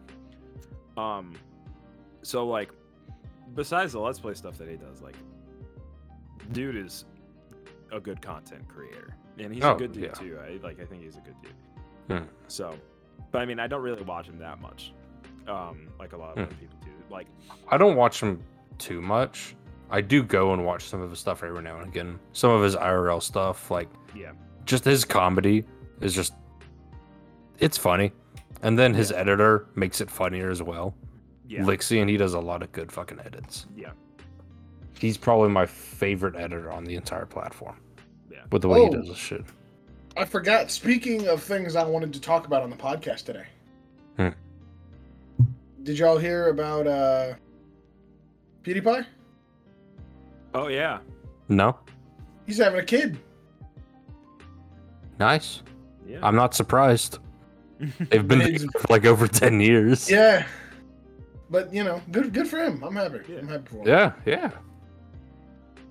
[0.96, 1.34] Um,
[2.22, 2.70] so like,
[3.54, 5.14] besides the Let's Play stuff that he does, like,
[6.52, 7.04] dude is
[7.92, 10.10] a good content creator, and he's Oh, a good dude yeah.
[10.10, 10.38] too.
[10.44, 10.80] I like.
[10.80, 12.18] I think he's a good dude.
[12.18, 12.24] Hmm.
[12.48, 12.74] So,
[13.30, 14.92] but I mean, I don't really watch him that much,
[15.46, 16.42] um, like a lot of Hmm.
[16.42, 16.90] other people do.
[17.10, 17.28] Like,
[17.68, 18.42] I don't watch him
[18.78, 19.54] too much.
[19.90, 22.18] I do go and watch some of his stuff every now and again.
[22.32, 24.32] Some of his IRL stuff, like yeah,
[24.64, 25.64] just his comedy
[26.00, 26.34] is just
[27.58, 28.12] it's funny.
[28.62, 29.18] And then his Yeah.
[29.18, 30.94] editor makes it funnier as well.
[31.48, 33.66] yeah, Lixian he does a lot of good fucking edits.
[33.76, 33.90] yeah,
[34.98, 37.76] He's probably my favorite editor on the entire platform.
[38.30, 38.38] Yeah.
[38.50, 38.90] With the way he Oh.
[38.92, 39.44] does this shit.
[40.16, 40.70] I forgot.
[40.70, 43.44] Speaking of things I wanted to talk about on the podcast today.
[44.16, 44.28] Hmm.
[45.82, 47.34] Did y'all hear about uh
[48.66, 49.06] PewDiePie?
[50.54, 50.98] Oh yeah,
[51.48, 51.78] No?
[52.46, 53.18] He's having a kid.
[55.18, 55.62] Nice.
[56.06, 56.18] yeah.
[56.22, 57.18] I'm not surprised.
[57.78, 60.10] They've been It's- together for like over ten years.
[60.10, 60.46] Yeah.
[61.50, 62.82] But you know, good good for him.
[62.82, 63.20] I'm happy.
[63.28, 63.38] Yeah.
[63.38, 63.86] I'm happy for him.
[63.88, 64.50] Yeah, yeah.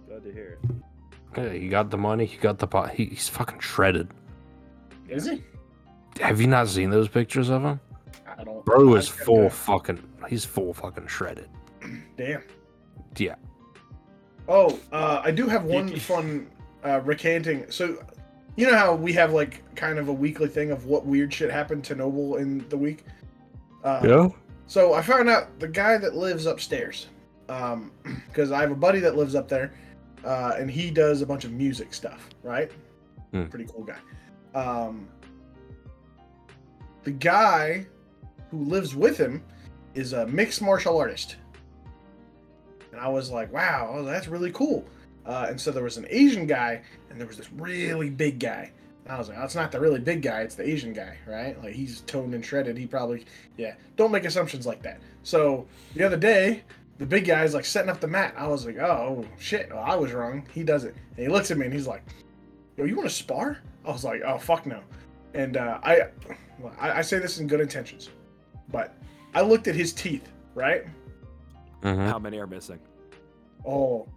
[0.08, 0.72] Glad to hear it.
[1.38, 2.92] Yeah, he got the money, he got the pot.
[2.92, 4.10] He, he's fucking shredded.
[5.10, 5.44] Is he?
[6.22, 7.80] Have you not seen those pictures of him?
[8.38, 8.64] I don't.
[8.66, 10.02] Bro is full fucking.
[10.30, 11.50] He's full fucking shredded.
[12.18, 12.42] Damn.
[13.18, 13.36] Yeah.
[14.48, 16.48] Oh, uh, I do have one fun
[16.84, 17.70] uh, recanting.
[17.72, 18.04] So,
[18.56, 21.52] you know how we have like kind of a weekly thing of what weird shit
[21.52, 23.04] happened to Noble in the week.
[23.84, 24.28] Uh, Yeah.
[24.68, 27.08] So I found out the guy that lives upstairs,
[27.48, 29.74] because I have a buddy that lives up there,
[30.24, 32.30] uh, and he does a bunch of music stuff.
[32.44, 32.72] Right?
[33.32, 33.46] Hmm.
[33.46, 33.98] Pretty cool guy.
[34.60, 35.08] Um,
[37.04, 37.86] the guy
[38.50, 39.44] who lives with him
[39.94, 41.36] is a mixed martial artist,
[42.96, 44.86] and I was like, "Wow, oh, that's really cool."
[45.26, 48.72] Uh, and so there was an Asian guy, and there was this really big guy.
[49.04, 51.62] And I was like, "That's not the really big guy; it's the Asian guy, right?
[51.62, 52.78] Like he's toned and shredded.
[52.78, 53.26] He probably,
[53.58, 53.76] yeah.
[53.98, 56.64] Don't make assumptions like that." So the other day,
[56.98, 58.34] the big guy's like setting up the mat.
[58.38, 61.52] I was like, "Oh shit, well, I was wrong." He does it, and he looks
[61.52, 62.04] at me and he's like,
[62.78, 64.80] "Yo, you want to spar?" I was like, "Oh fuck no,"
[65.34, 66.04] and uh, I,
[66.80, 68.10] I, I say this in good intentions,
[68.70, 68.96] but
[69.34, 70.86] I looked at his teeth, right?
[71.86, 72.08] Mhm.
[72.08, 72.80] How many are missing?
[73.66, 74.08] Oh,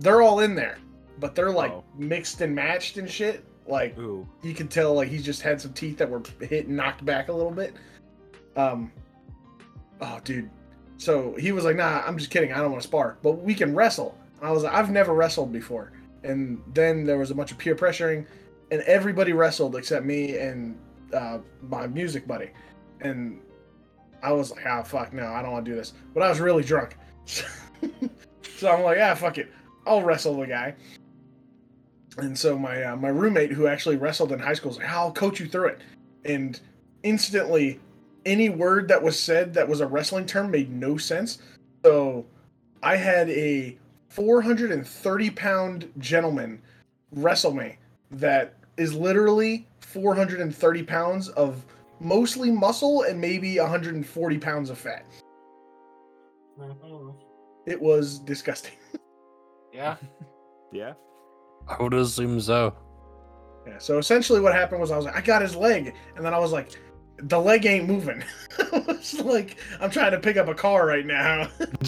[0.00, 0.78] they're all in there,
[1.20, 1.84] but they're like Oh.
[1.96, 3.44] mixed and matched and shit.
[3.66, 6.76] Like Ooh, you can tell, like he's just had some teeth that were hit and
[6.76, 7.74] knocked back a little bit.
[8.56, 8.92] Um,
[10.00, 10.48] oh, dude.
[10.98, 12.52] So he was like, "Nah, I'm just kidding.
[12.52, 15.52] I don't want to spar, but we can wrestle." I was like, "I've never wrestled
[15.52, 18.24] before," and then there was a bunch of peer pressuring,
[18.70, 20.78] and everybody wrestled except me and
[21.12, 22.50] uh, my music buddy,
[23.00, 23.40] and
[24.22, 26.40] I was like, "Ah, fuck, no, I don't want to do this." But I was
[26.40, 29.52] really drunk, so I'm like, "Ah, fuck it,
[29.86, 30.74] I'll wrestle the guy."
[32.18, 35.12] And so my uh, my roommate, who actually wrestled in high school, was like, "I'll
[35.12, 35.80] coach you through it,"
[36.24, 36.58] and
[37.02, 37.80] instantly,
[38.24, 41.38] any word that was said that was a wrestling term made no sense.
[41.84, 42.26] So
[42.82, 43.76] I had a
[44.08, 46.60] 430 pound gentleman
[47.12, 47.78] wrestle me
[48.10, 51.64] that is literally 430 pounds of
[52.00, 55.06] mostly muscle and maybe 140 pounds of fat.
[57.66, 58.72] It was disgusting.
[59.76, 59.96] Yeah.
[60.72, 60.94] yeah.
[61.68, 62.74] I would assume so.
[63.66, 63.78] Yeah.
[63.78, 66.38] So essentially, what happened was I was like, I got his leg, and then I
[66.38, 66.70] was like,
[67.18, 68.24] the leg ain't moving.
[68.72, 71.48] I was like, I'm trying to pick up a car right now.
[71.60, 71.78] and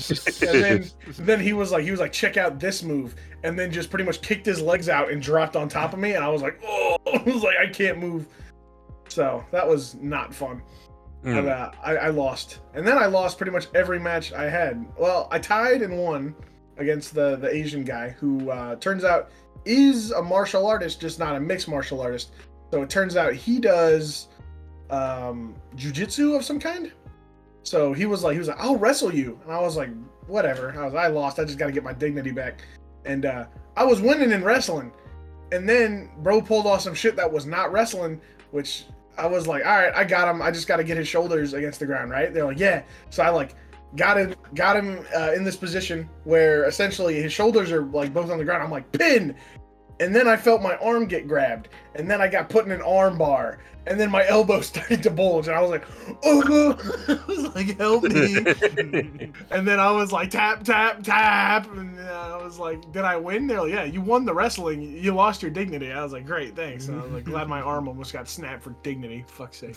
[0.41, 3.89] then, then he was like, he was like, check out this move, and then just
[3.89, 6.43] pretty much kicked his legs out and dropped on top of me, and I was
[6.43, 8.27] like, oh, I was like, I can't move.
[9.19, 10.63] So that was not fun.
[11.25, 11.39] Mm.
[11.39, 14.87] And, uh, I, I lost, and then I lost pretty much every match I had.
[14.97, 16.37] Well, I tied and won
[16.77, 19.31] against the the Asian guy, who uh, turns out
[19.65, 22.31] is a martial artist, just not a mixed martial artist.
[22.71, 24.29] So it turns out he does
[24.89, 26.93] um jujitsu of some kind.
[27.65, 29.91] So he was like, he was like, I'll wrestle you, and I was like,
[30.29, 30.79] whatever.
[30.79, 31.41] I was, I lost.
[31.41, 32.63] I just got to get my dignity back,
[33.05, 34.93] and uh, I was winning in wrestling,
[35.51, 38.21] and then bro pulled off some shit that was not wrestling,
[38.53, 38.85] which
[39.19, 40.41] I was like, all right, I got him.
[40.41, 42.33] I just got to get his shoulders against the ground, right?
[42.33, 42.83] They're like, yeah.
[43.11, 43.55] So I like
[43.97, 48.31] got him, got him uh, in this position where essentially his shoulders are like both
[48.31, 48.63] on the ground.
[48.63, 49.35] I'm like pin,
[50.01, 52.83] and then I felt my arm get grabbed, and then I got put in an
[52.83, 55.85] arm bar, and then my elbow started to bulge, and I was like,
[56.23, 56.77] oh,
[57.09, 59.33] I was like, help me.
[59.51, 61.69] And then I was like, tap, tap, tap.
[61.75, 63.47] And I was like, did I win?
[63.47, 64.83] They're like, yeah, you won the wrestling.
[64.83, 65.91] You lost your dignity.
[65.91, 66.89] I was like, great, thanks.
[66.89, 69.25] And I was like, glad my arm almost got snapped for dignity.
[69.27, 69.75] Fuck's sake.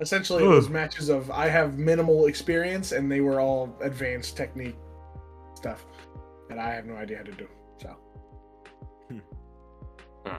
[0.00, 4.76] Essentially, it was matches of I have minimal experience, and they were all advanced technique
[5.54, 5.84] stuff
[6.48, 7.48] that I have no idea how to do.
[7.80, 7.96] So.
[9.08, 9.18] Hmm.
[10.26, 10.38] Huh.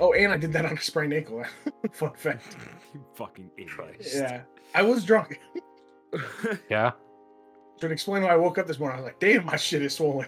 [0.00, 1.44] Oh, and I did that on a sprained ankle.
[1.92, 2.56] Fun fact.
[2.94, 4.06] you fucking idiot.
[4.14, 4.42] Yeah,
[4.74, 5.38] I was drunk.
[6.68, 6.90] Yeah.
[7.78, 9.94] To explain why I woke up this morning, I was like, "Damn, my shit is
[9.94, 10.26] swollen."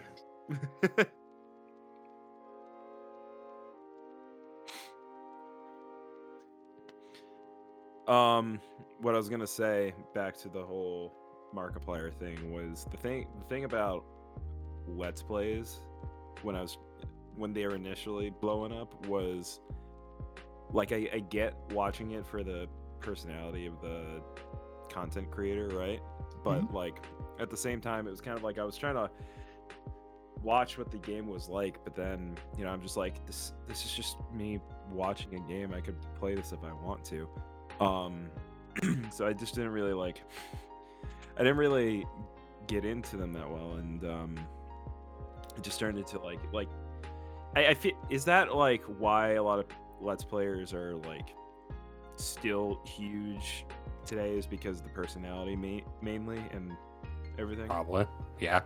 [8.07, 8.61] um,
[9.01, 11.13] what I was gonna say back to the whole
[11.53, 13.27] Markiplier thing was the thing.
[13.41, 14.05] The thing about
[14.87, 15.81] Let's Plays
[16.43, 16.79] when I was
[17.37, 19.61] when they were initially blowing up was
[20.73, 22.69] like I, I get watching it for the
[23.01, 24.23] personality of the
[24.91, 26.01] content creator, right?
[26.45, 27.05] But like
[27.39, 29.11] at the same time, it was kind of like I was trying to
[30.43, 33.53] watch what the game was like, but then you know I'm just like this.
[33.69, 35.73] This is just me watching a game.
[35.75, 37.29] I could play this if I want to.
[37.81, 38.31] Um,
[39.11, 40.23] so I just didn't really like.
[41.37, 42.05] I didn't really
[42.67, 44.39] get into them that well, and um,
[45.57, 46.69] it just turned into like like.
[47.55, 49.67] I, I feel is that like why a lot of
[50.01, 51.35] let's players are like
[52.17, 53.67] still huge
[54.07, 56.73] today is because of the personality ma- mainly and
[57.39, 57.67] everything.
[57.67, 58.07] Probably.
[58.41, 58.61] Yeah.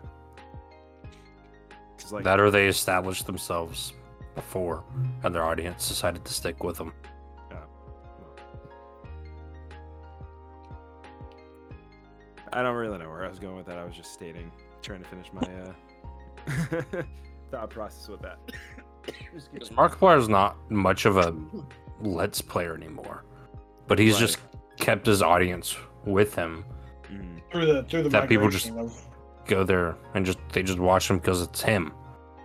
[2.11, 3.93] like that or they established themselves
[4.35, 4.85] before
[5.25, 6.93] and their audience decided to stick with them.
[12.57, 13.77] I don't really know where I was going with that.
[13.77, 15.73] I was just stating, trying to finish my uh,
[17.51, 18.39] thought process with that.
[19.53, 21.33] Because Markiplier is not much of a
[22.01, 23.23] Let's player anymore,
[23.87, 24.21] but he's Right.
[24.21, 24.39] just
[24.79, 26.65] kept his audience with him.
[27.09, 27.41] Mhm.
[27.53, 29.01] Through the through the That people just- of-
[29.47, 31.93] Go there and just they just watch him because it's him.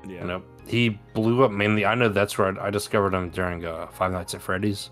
[0.07, 0.21] Yeah.
[0.21, 1.83] You know, he blew up mainly.
[1.83, 4.91] I know that's where I, I discovered him during uh, Five Nights at Freddy's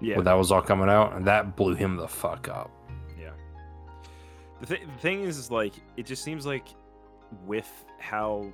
[0.00, 0.16] Yeah.
[0.16, 2.68] when that was all coming out, and that blew him the fuck up.
[3.16, 3.30] Yeah.
[4.60, 6.66] The, th- the thing is, is, like, it just seems like
[7.46, 8.52] with how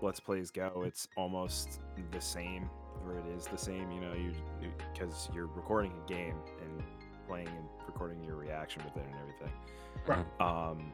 [0.00, 1.80] Let's Plays go, it's almost
[2.12, 2.70] the same,
[3.04, 4.32] or it is the same, you know, you
[4.92, 6.82] because you're recording a game and
[7.26, 9.52] playing and recording your reaction with it and everything.
[10.06, 10.40] Right.
[10.40, 10.92] Um,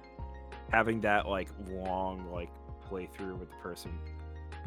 [0.71, 2.51] having that like long like
[2.91, 3.93] playthrough with the person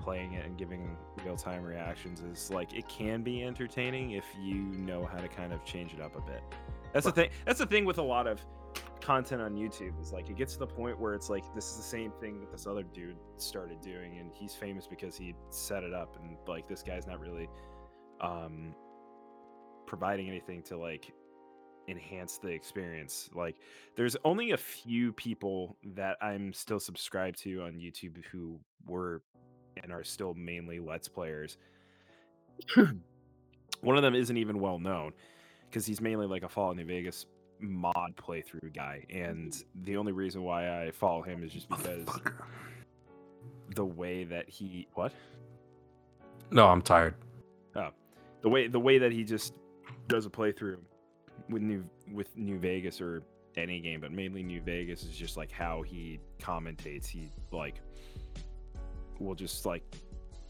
[0.02, 4.56] playing it and giving real time reactions is like it can be entertaining if you
[4.56, 6.42] know how to kind of change it up a bit.
[6.94, 7.30] That's the thing.
[7.46, 8.40] That's the thing with a lot of
[9.02, 11.78] content on YouTube is like it gets to the point where it's like this is
[11.78, 15.84] the same thing that this other dude started doing and he's famous because he set
[15.84, 17.48] it up and like this guy's not really
[18.22, 18.74] um
[19.86, 21.14] providing anything to like
[21.88, 23.30] enhance the experience.
[23.34, 23.56] Like
[23.96, 29.22] there's only a few people that I'm still subscribed to on YouTube who were
[29.82, 31.58] and are still mainly Let's Players.
[33.82, 35.14] One of them isn't even well known
[35.70, 37.26] because he's mainly like a Fallout New Vegas
[37.60, 42.06] mod playthrough guy, and the only reason why I follow him is just because
[43.76, 45.14] the way that he what
[46.52, 47.16] No, I'm tired.
[47.76, 47.90] Oh,
[48.42, 49.54] the way the way that he just
[50.08, 50.78] does a playthrough
[51.50, 53.24] with new with New Vegas or
[53.56, 57.08] any game, but mainly New Vegas is just like how he commentates.
[57.08, 57.82] He like
[59.20, 59.84] will just like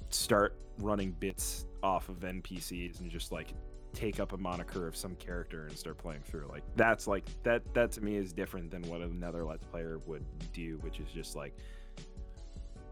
[0.09, 3.53] start running bits off of NPCs and just like
[3.97, 6.45] take up a moniker of some character and start playing through.
[6.51, 10.23] Like that's like that that to me is different than what another let's player would
[10.53, 11.57] do, which is just like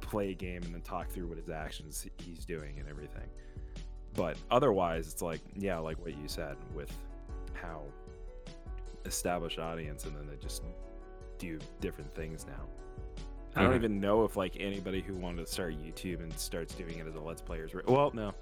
[0.02, 3.28] play a game and then talk through what his actions he's doing and everything.
[4.16, 6.92] But otherwise, it's like yeah, like what you said with
[7.54, 7.84] how
[9.06, 10.64] established audience and then they just
[11.38, 12.66] do different things now.
[13.56, 13.76] I don't Mhm.
[13.76, 17.14] even know if like anybody who wanted to start YouTube and starts doing it as
[17.16, 17.86] a let's player players.
[17.88, 18.34] Well, no,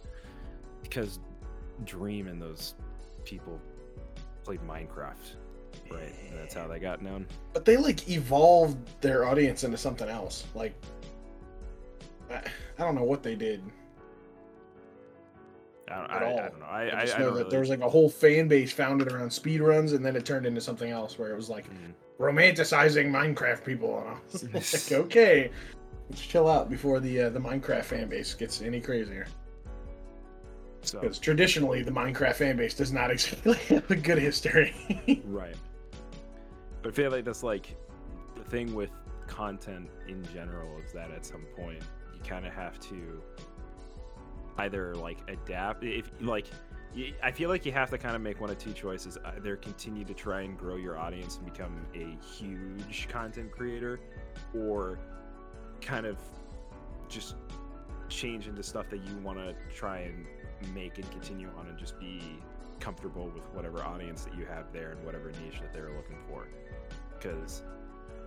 [0.81, 1.19] because
[1.85, 2.75] Dream and those
[3.25, 3.59] people
[4.43, 5.35] played Minecraft,
[5.91, 6.13] right?
[6.29, 7.25] And that's how they got known.
[7.53, 10.45] But they like evolved their audience into something else.
[10.55, 10.73] Like,
[12.29, 12.35] I,
[12.77, 13.63] I don't know what they did.
[15.89, 16.65] I don't, I, I don't know.
[16.65, 17.49] I, I, just know that really.
[17.49, 20.61] there was like a whole fan base founded around speedruns, and then it turned into
[20.61, 21.93] something else where it was like Mm.
[22.19, 23.99] romanticizing Minecraft people.
[23.99, 25.51] And I was like, okay,
[26.09, 29.27] let's chill out before the uh, the Minecraft fan base gets any crazier.
[30.83, 34.73] So Because traditionally, the Minecraft fan base does not exactly have a good history.
[35.25, 35.55] right,
[36.81, 37.75] but I feel like that's like
[38.35, 38.91] the thing with
[39.27, 41.81] content in general is that at some point
[42.13, 43.21] you kind of have to
[44.57, 46.45] either like adapt if like
[47.23, 49.17] I feel like you have to kind of make one of two choices.
[49.25, 53.99] Either continue to try and grow your audience and become a huge content creator,
[54.55, 54.99] or
[55.81, 56.17] kind of
[57.09, 57.35] just
[58.09, 60.25] change into stuff that you want to try and
[60.73, 62.21] make and continue on and just be
[62.79, 66.47] comfortable with whatever audience that you have there and whatever niche that they're looking for.
[67.17, 67.63] Because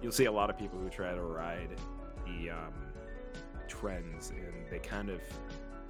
[0.02, 1.68] you'll see a lot of people who try to ride
[2.24, 2.72] the um,
[3.68, 5.20] trends and they kind of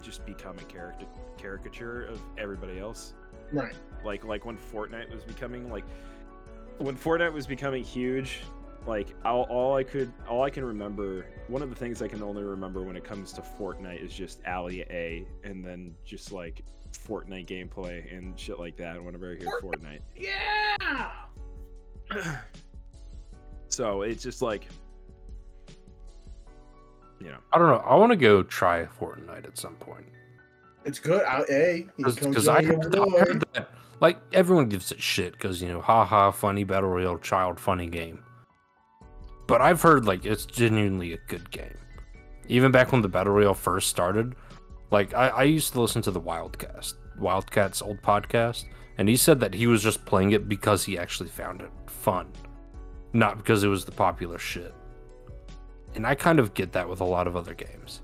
[0.02, 3.14] just become a character caricature of everybody else
[3.52, 3.74] right.
[4.04, 5.84] like like when Fortnite was becoming like
[6.78, 8.40] when Fortnite was becoming huge
[8.86, 12.22] like all, all I could all I can remember one of the things I can
[12.22, 16.62] only remember when it comes to Fortnite is just Ali A and then just like
[16.92, 20.00] Fortnite gameplay and shit like that whenever I hear Fortnite.
[20.16, 21.10] Yeah.
[23.68, 24.68] So it's just like
[27.20, 27.82] you know I don't know.
[27.86, 30.06] I want to go try Fortnite at some point
[30.84, 31.22] It's good.
[31.24, 33.70] I, hey, because I, heard- I heard that
[34.00, 38.22] like everyone gives it shit because you know, haha, funny battle royale child funny game.
[39.46, 41.76] But I've heard like it's genuinely a good game.
[42.48, 44.34] Even back when the battle royale first started,
[44.90, 48.64] like I, I used to listen to the Wildcast, Wildcat's old podcast,
[48.98, 52.28] and he said that he was just playing it because he actually found it fun,
[53.12, 54.74] not because it was the popular shit.
[55.94, 58.02] And I kind of get that with a lot of other games.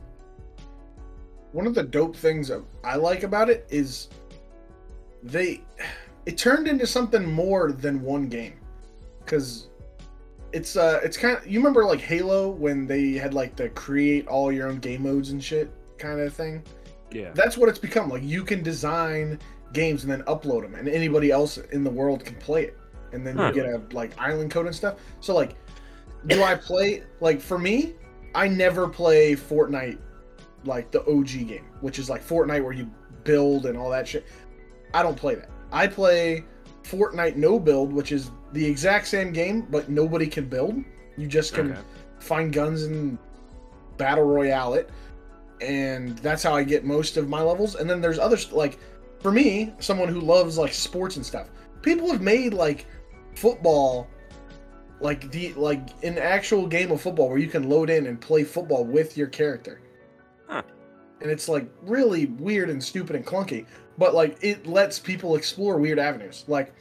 [1.53, 2.51] one of the dope things
[2.83, 4.09] I like about it is
[5.23, 5.63] they
[6.27, 8.55] it turned into something more than one game
[9.21, 9.69] because
[10.53, 14.27] it's uh it's kind of you remember like Halo when they had like the create
[14.29, 16.63] all your own game modes and shit kind of thing?
[17.11, 17.31] Yeah.
[17.35, 19.39] That's what it's become like you can design
[19.73, 22.79] games and then upload them and anybody else in the world can play it.
[23.13, 23.49] And then Huh.
[23.49, 24.97] you get a like island code and stuff.
[25.21, 25.57] So like
[26.29, 27.95] do i play like for me
[28.37, 29.99] i never play fortnite
[30.65, 32.89] like the og game which is like fortnite where you
[33.25, 34.25] build and all that shit.
[34.95, 35.51] I don't play that.
[35.73, 36.45] I play
[36.85, 40.83] fortnite no build which is the exact same game but nobody can build
[41.17, 41.81] you just can Okay.
[42.21, 43.19] find guns and
[43.97, 44.91] battle royale it
[45.61, 48.79] and that's how i get most of my levels and then there's others like
[49.21, 51.49] for me someone who loves like sports and stuff
[51.83, 52.87] people have made like
[53.35, 54.09] football
[55.01, 58.45] like the like an actual game of football where you can load in and play
[58.45, 59.81] football with your character
[60.49, 60.63] Huh.
[61.21, 63.67] and it's like really weird and stupid and clunky
[63.99, 66.75] but like it lets people explore weird avenues like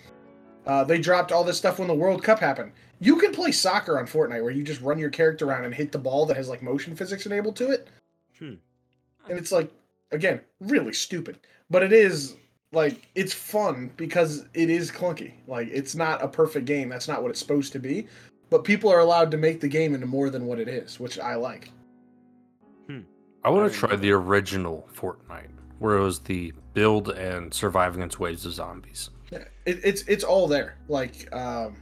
[0.66, 2.72] uh, they dropped all this stuff when the world cup happened.
[3.00, 5.92] You can play soccer on fortnite where you just run your character around and hit
[5.92, 7.90] the ball that has like motion physics enabled to it.
[8.38, 8.56] Hmm.
[9.30, 9.72] and it's like
[10.12, 11.40] again really stupid.
[11.70, 12.36] But it is
[12.72, 15.34] like it's fun because it is clunky.
[15.48, 16.90] Like it's not a perfect game.
[16.90, 18.08] That's not what it's supposed to be.
[18.50, 21.20] But people are allowed to make the game into more than what it is which
[21.20, 21.72] i like.
[23.44, 25.50] I want didn't to try the original Fortnite,
[25.80, 29.10] where it was the build and survive against waves of zombies.
[29.32, 31.78] Yeah, it, it's it's all there like um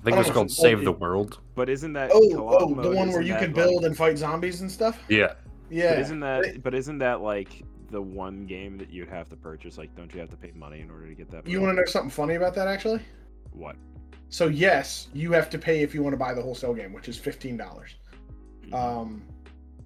[0.00, 1.40] I think I it was know called Save the World.
[1.54, 3.84] But isn't that oh co-op oh the one where isn't you that, can like- build
[3.84, 5.34] and fight zombies and stuff Yeah,
[5.70, 9.36] yeah But isn't that but isn't that like the one game that you'd have to
[9.36, 9.78] purchase?
[9.78, 11.46] Like, don't you have to pay money in order to get that?
[11.46, 13.00] you want to know something funny about that actually
[13.52, 13.76] what?
[14.28, 17.08] so yes you have to pay if you want to buy the wholesale game which
[17.08, 17.58] is $15
[18.66, 18.74] Mm-hmm.
[18.74, 19.22] Um,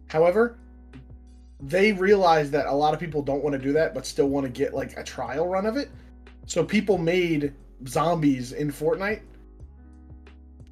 [0.06, 0.58] however,
[1.60, 4.46] they realize that a lot of people don't want to do that, but still want
[4.46, 5.90] to get like a trial run of it.
[6.50, 7.52] So people made
[7.86, 9.20] zombies in Fortnite,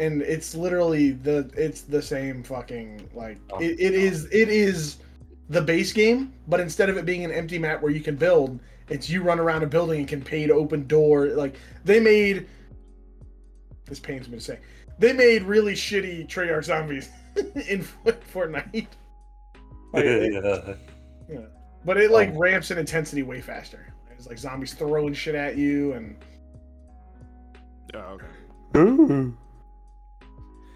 [0.00, 4.96] and it's literally the it's the same fucking like Oh, it, it is it is
[5.48, 8.58] the base game, but instead of it being an empty map where you can build,
[8.88, 11.28] it's you run around a building and can pay to open door.
[11.28, 11.54] Like
[11.84, 12.48] they made.
[13.84, 14.58] This pains me to say.
[14.98, 17.08] They made really shitty Treyarch zombies.
[17.68, 17.86] in
[18.34, 18.88] Fortnite.
[19.92, 20.76] Like, it-
[21.30, 21.38] yeah.
[21.84, 22.38] but it like Oh.
[22.38, 23.86] ramps in intensity way faster.
[24.18, 26.16] It's like zombies throwing shit at you, and
[27.94, 28.26] Oh, okay.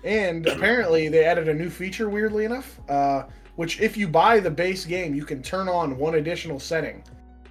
[0.05, 2.09] and apparently they added a new feature.
[2.09, 3.24] Weirdly enough, uh,
[3.57, 7.03] which if you buy the base game, you can turn on one additional setting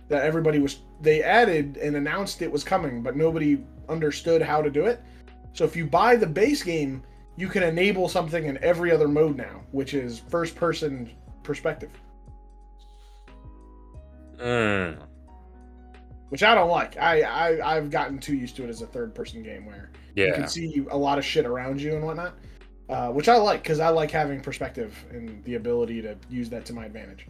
[0.07, 4.69] that everybody was they added and announced it was coming, but nobody understood how to
[4.69, 5.03] do it.
[5.53, 7.03] So if you buy the base game,
[7.35, 11.09] you can enable something in every other mode now, which is first person
[11.43, 11.91] perspective,
[14.37, 14.97] Mm.
[16.31, 16.97] Which I don't like.
[16.97, 20.27] I, I I've gotten too used to it as a third person game where yeah.
[20.27, 22.37] you can see a lot of shit around you and whatnot,
[22.87, 26.63] uh, which I like because I like having perspective and the ability to use that
[26.67, 27.27] to my advantage.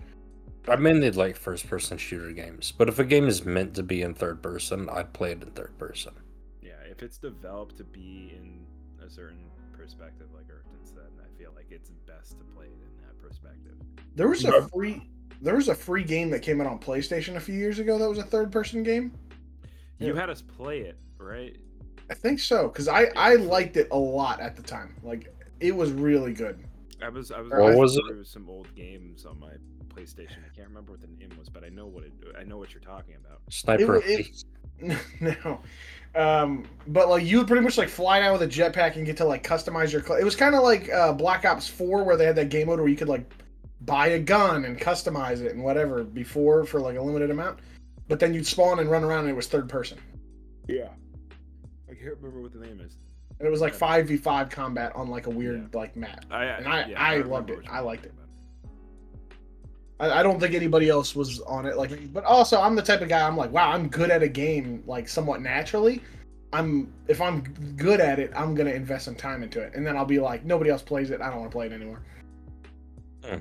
[0.68, 4.04] I mainly like first person shooter games, but if a game is meant to be
[4.04, 6.14] in third person, I'd play it in third person.
[6.62, 8.68] Yeah, if it's developed to be in
[9.04, 13.02] a certain perspective, like Earthton said, I feel like it's best to play it in
[13.02, 13.74] that perspective.
[14.16, 15.10] There was a free
[15.42, 18.08] there was a free game that came out on PlayStation a few years ago that
[18.08, 19.12] was a third person game.
[20.00, 20.20] You Yeah.
[20.20, 21.56] had us play it, right?
[22.10, 24.96] I think so because I I liked it a lot at the time.
[25.04, 26.64] Like it was really good.
[27.02, 28.04] I was I was What was it?
[28.08, 29.52] through some old games on my
[29.90, 30.38] PlayStation.
[30.46, 32.14] I can't remember what the name was, but I know what it.
[32.40, 33.42] I know what you're talking about.
[33.50, 33.98] Sniper.
[34.06, 34.28] It-
[34.80, 35.60] it- no.
[36.16, 39.18] Um, but like you would pretty much like fly down with a jetpack and get
[39.18, 40.02] to like customize your.
[40.04, 42.68] Cl- it was kind of like uh, Black Ops Four, where they had that game
[42.68, 43.32] mode where you could like
[43.86, 47.60] buy a gun and customize it and whatever before for like a limited amount.
[48.08, 49.98] But then you'd spawn and run around and it was third person,
[50.68, 50.90] Yeah.
[51.90, 52.98] I can't remember what the name is.
[53.40, 56.26] and it was like five v five combat on like a weird like map.
[56.30, 57.60] I And I- yeah, I remember loved it.
[57.70, 58.14] I liked it.
[60.00, 62.12] I, I don't think anybody else was on it like.
[62.14, 63.26] But also, I'm the type of guy.
[63.26, 66.02] I'm like, wow, I'm good at a game like somewhat naturally.
[66.54, 67.42] I'm if I'm
[67.78, 70.44] good at it, I'm gonna invest some time into it, and then I'll be like,
[70.44, 71.22] nobody else plays it.
[71.22, 72.02] I don't want to play it anymore.
[73.24, 73.38] Hmm.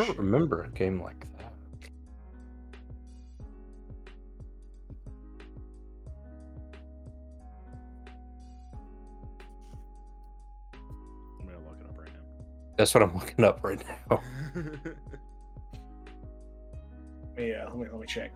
[0.00, 1.52] I don't remember a game like that.
[11.40, 12.44] I'm gonna look it up right now.
[12.76, 14.22] That's what I'm looking up right now.
[14.54, 14.62] now.
[17.38, 18.32] Yeah, let me let me check.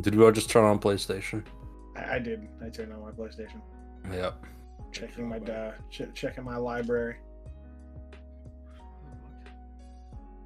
[0.00, 1.44] Did we all just turn on PlayStation?
[1.96, 2.48] I, I did.
[2.64, 3.60] I turned on my PlayStation,
[4.10, 4.44] Yep.
[4.90, 7.18] checking my uh, ch- checking my library.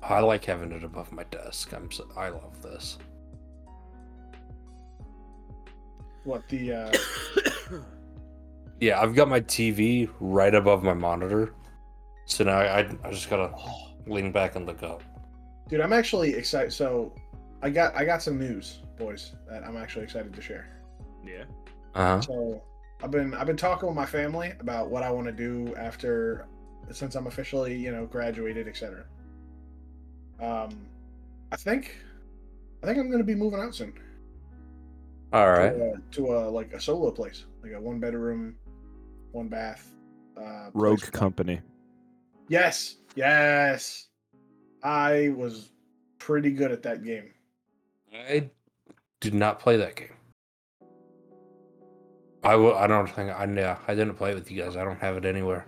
[0.02, 1.72] I like having it above my desk.
[1.72, 2.98] I'm so, I love this.
[6.24, 6.72] What the?
[6.72, 6.92] uh
[8.80, 11.54] Yeah, I've got my TV right above my monitor,
[12.24, 13.52] so now I I just gotta
[14.06, 15.02] lean back and look up.
[15.68, 16.72] Dude, I'm actually excited.
[16.72, 17.14] So,
[17.62, 20.82] I got I got some news, boys, that I'm actually excited to share.
[21.26, 21.44] yeah.
[21.94, 22.20] Uh huh.
[22.22, 22.62] So
[23.02, 26.46] I've been I've been talking with my family about what I want to do after
[26.90, 29.04] since I'm officially you know graduated, etc.
[30.40, 30.70] Um,
[31.52, 31.96] I think
[32.82, 33.92] I think I'm gonna be moving out soon
[35.32, 35.74] All right.
[35.74, 38.56] to, a, to a like a solo place, like a one bedroom,
[39.32, 39.86] one bath.
[40.36, 41.10] Uh, Rogue place.
[41.10, 41.60] Company.
[42.48, 44.08] Yes, yes.
[44.82, 45.70] I was
[46.18, 47.32] pretty good at that game.
[48.12, 48.50] I
[49.20, 50.08] did not play that game.
[52.42, 52.74] I will.
[52.74, 53.76] I don't think I yeah.
[53.86, 54.76] I didn't play it with you guys.
[54.76, 55.66] I don't have it anywhere.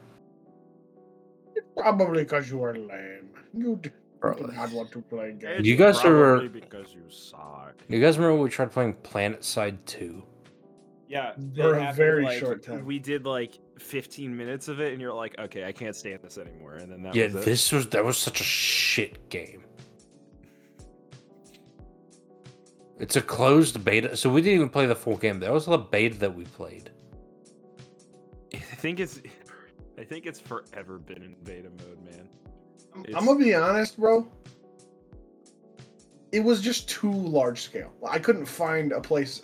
[1.77, 3.31] Probably because you are lame.
[3.53, 3.91] You d-
[4.23, 4.47] Probably.
[4.47, 5.67] did not want to play games.
[5.67, 7.75] You guys are- Probably because you suck.
[7.89, 10.23] You guys remember when we tried playing PlanetSide Two?
[11.09, 12.87] Yeah, For a very like, short time.
[12.87, 16.39] We did like 15 minutes of it, and you're like, okay, I can't stand this
[16.39, 16.77] anymore.
[16.77, 17.45] And then that Yeah, was it.
[17.45, 19.65] this was that was such a shit game.
[22.99, 25.41] It's a closed beta, so we didn't even play the full game.
[25.41, 26.91] That was the beta that we played.
[28.55, 29.21] I think it's,
[29.99, 32.29] I think it's forever been in beta mode, man.
[32.95, 34.27] I'm, It's- I'm gonna be honest, bro.
[36.31, 37.93] It was just too large scale.
[38.09, 39.43] I couldn't find a place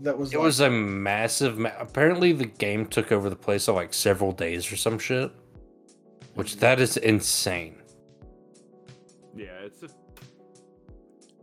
[0.00, 0.32] that was.
[0.32, 1.58] It like- was a massive.
[1.58, 5.30] Ma- Apparently, the game took over the place of like several days or some shit,
[6.34, 6.60] which mm-hmm.
[6.60, 7.82] that is insane.
[9.36, 9.88] Yeah, it's a.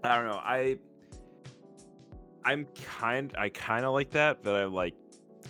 [0.03, 0.41] I don't know.
[0.43, 0.77] I.
[2.43, 2.67] I'm
[2.99, 3.33] kind.
[3.37, 4.95] I kind of like that, but I like.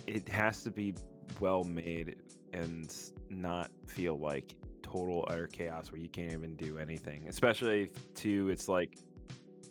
[0.06, 0.94] It has to be
[1.40, 2.16] well made
[2.52, 2.94] and
[3.28, 4.54] not feel like
[4.90, 7.26] total utter chaos where you can't even do anything.
[7.28, 8.96] Especially too, it's like.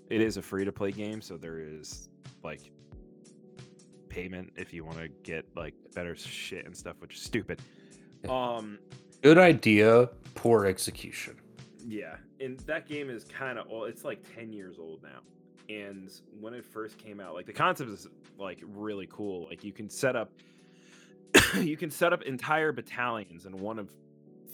[0.09, 2.09] It is a free to play game, so there is
[2.43, 2.71] like
[4.09, 7.59] payment if you want to get like better shit and stuff, which is stupid.
[8.29, 8.77] Um.
[9.23, 11.37] Good idea, poor execution.
[11.87, 13.89] Yeah, and that game is kind of old.
[13.89, 15.21] It's like ten years old now.
[15.69, 18.07] and when it first came out, like the concept is
[18.37, 19.47] like really cool.
[19.49, 20.31] Like you can set up
[21.59, 23.89] you can set up entire battalions in one of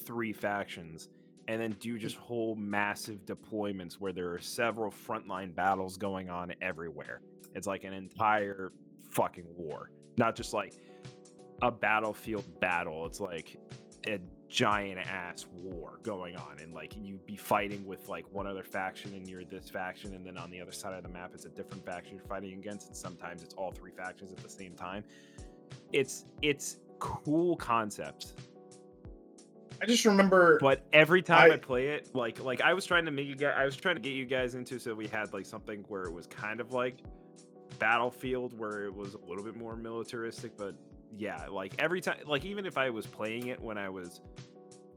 [0.05, 1.09] three factions
[1.47, 6.53] and then do just whole massive deployments where there are several frontline battles going on
[6.61, 7.21] everywhere.
[7.55, 8.71] It's like an entire
[9.09, 10.73] fucking war, not just like
[11.61, 13.05] a battlefield battle.
[13.05, 13.57] It's like
[14.07, 18.63] a giant ass war going on, and like you'd be fighting with like one other
[18.63, 21.45] faction, and you're this faction, and then on the other side of the map, it's
[21.45, 24.73] a different faction you're fighting against, and sometimes it's all three factions at the same
[24.73, 25.03] time.
[25.91, 28.33] It's it's cool concept
[29.81, 30.59] I just remember.
[30.59, 33.35] but every time I, I- play it, like like I was trying to make you
[33.35, 36.03] guys, I was trying to get you guys into so we had like something where
[36.03, 36.97] it was kind of like
[37.79, 40.55] Battlefield, where it was a little bit more militaristic.
[40.57, 40.75] But
[41.17, 44.21] yeah, like every time, like even if I was playing it when I was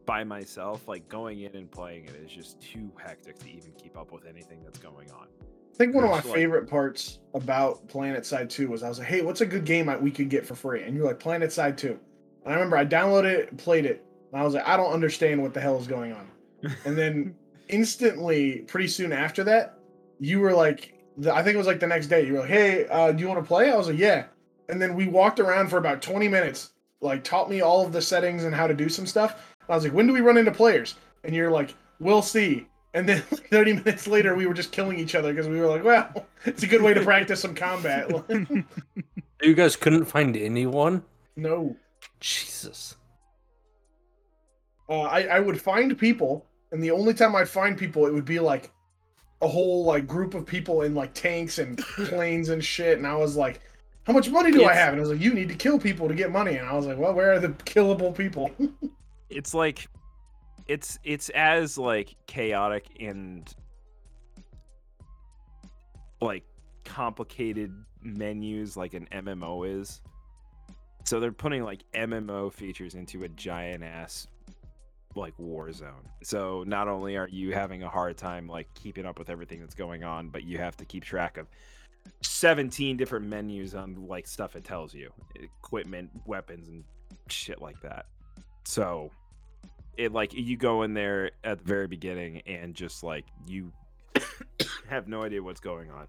[0.07, 3.97] by myself, like going in and playing it is just too hectic to even keep
[3.97, 5.28] up with anything that's going on.
[5.41, 9.09] I think one of my like- favorite parts about PlanetSide 2 was I was like,
[9.09, 10.82] hey, what's a good game I, we could get for free?
[10.85, 11.89] And you're like, PlanetSide 2.
[12.45, 14.05] And I remember I downloaded it, played it,
[14.35, 16.28] and I was like, I don't understand what the hell is going on.
[16.85, 17.37] And then
[17.68, 19.78] instantly, pretty soon after that,
[20.18, 20.93] you were like,
[21.30, 23.28] I think it was like the next day, you were like, hey, uh, do you
[23.28, 23.70] want to play?
[23.70, 24.24] I was like, yeah.
[24.68, 28.03] And then we walked around for about 20 minutes, like taught me all of the
[28.03, 29.55] settings and how to do some stuff.
[29.68, 30.97] I was like, when do we run into players?
[31.22, 32.66] And you're like, we'll see.
[32.93, 33.20] And then
[33.53, 36.64] 30 minutes later, we were just killing each other because we were like, well, it's
[36.64, 38.11] a good way to practice some combat.
[39.43, 41.05] You guys couldn't find anyone?
[41.37, 41.76] no.
[42.20, 42.97] Jesus.
[44.89, 48.24] Uh, I, I would find people, and the only time I'd find people, it would
[48.24, 48.70] be like
[49.43, 52.99] a whole like group of people in like tanks and planes and shit.
[52.99, 53.61] And I was like,
[54.07, 54.93] how much money do I It's- have?
[54.93, 56.57] And I was like, you need to kill people to get money.
[56.57, 58.51] And I was like, well, where are the killable people?
[59.30, 59.89] it's like
[60.66, 63.53] it's it's as like chaotic and
[66.20, 66.45] like
[66.85, 67.72] complicated
[68.03, 70.01] menus like an MMO is.
[71.05, 74.26] So they're putting like MMO features into a giant ass
[75.17, 76.09] like war zone.
[76.23, 79.75] So not only are you having a hard time like keeping up with everything that's
[79.75, 81.47] going on, but you have to keep track of
[82.23, 86.85] 17 different menus on like stuff it tells you, equipment, weapons and
[87.29, 88.07] shit like that.
[88.65, 89.11] So
[89.97, 93.73] it like you go in there at the very beginning and just like you
[94.89, 96.07] have no idea what's going on.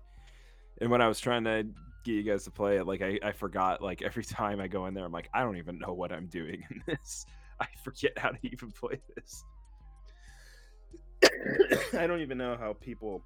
[0.82, 1.66] And when I was trying to
[2.04, 4.86] get you guys to play it, like I, I forgot like every time I go
[4.86, 7.26] in there, I'm like, I don't even know what I'm doing in this.
[7.62, 9.44] I forget how to even play this.
[11.98, 13.24] I don't even know how people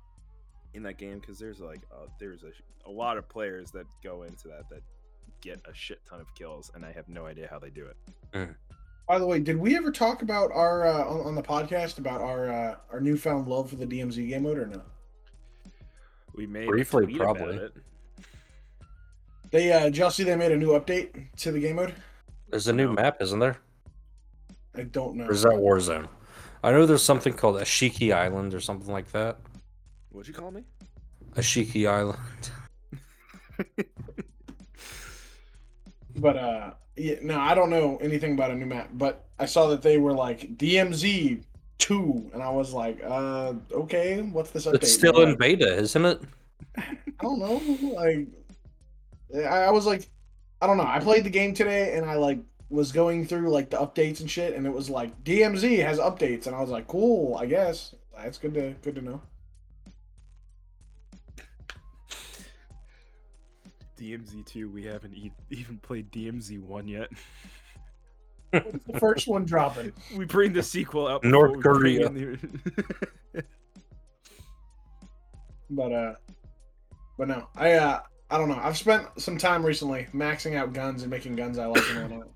[0.74, 2.52] in that game because there's like uh, there's a,
[2.88, 4.82] a lot of players that go into that that
[5.42, 8.50] get a shit ton of kills, and I have no idea how they do it.
[9.08, 12.22] By the way, did we ever talk about our uh, on, on the podcast about
[12.22, 14.82] our uh, our newfound love for the DMZ game mode or no?
[16.36, 17.58] We made Briefly, a tweet about probably.
[17.58, 17.74] it.
[19.52, 21.96] They uh, did y'all see they made a new update to the game mode?
[22.50, 22.94] There's a new No.
[22.94, 23.58] map, isn't there?
[24.80, 25.26] I don't know.
[25.26, 26.08] Or is that Warzone?
[26.64, 29.38] I know there's something called Ashika Island or something like that.
[30.12, 30.64] What'd you call me?
[31.36, 32.52] Ashika Island.
[36.20, 38.90] But uh, yeah, no, I don't know anything about a new map.
[38.94, 41.44] But I saw that they were like DMZ
[41.78, 44.76] two, and I was like, uh, okay, what's this update?
[44.76, 46.22] It's still in beta, isn't it?
[46.78, 47.62] I don't know.
[47.94, 48.28] Like,
[49.36, 50.10] I, I was like,
[50.62, 50.86] I don't know.
[50.86, 54.30] I played the game today, and I like was going through like the updates and
[54.30, 57.95] shit, and it was like DMZ has updates, and I was like, cool, I guess
[58.15, 59.22] that's good to good to know.
[63.99, 64.70] DMZ two.
[64.70, 67.09] We haven't e- even played DMZ one yet.
[68.51, 69.91] What's the first one dropping?
[70.15, 71.24] we bring the sequel out.
[71.24, 72.38] North before we bring Korea.
[73.34, 73.43] the-
[75.72, 76.15] But uh,
[77.17, 77.99] but no, I uh,
[78.32, 78.59] I don't know.
[78.59, 82.28] I've spent some time recently maxing out guns and making guns I like and whatnot.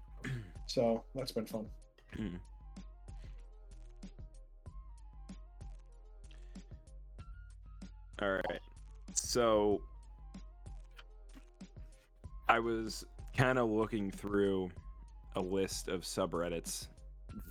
[0.73, 1.67] So that's been fun.
[8.19, 8.59] All right.
[9.13, 9.81] So
[12.49, 13.05] I was
[13.37, 14.71] kind of looking through
[15.35, 16.87] a list of subreddits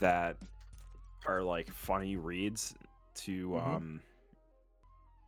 [0.00, 0.36] that
[1.24, 2.74] are like funny reads
[3.14, 3.66] to Mhm.
[3.76, 4.00] um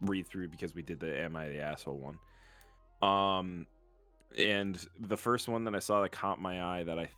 [0.01, 2.19] read through because we did the am I the asshole one.
[3.09, 3.67] Um
[4.37, 7.09] and the first one that I saw that caught my eye that I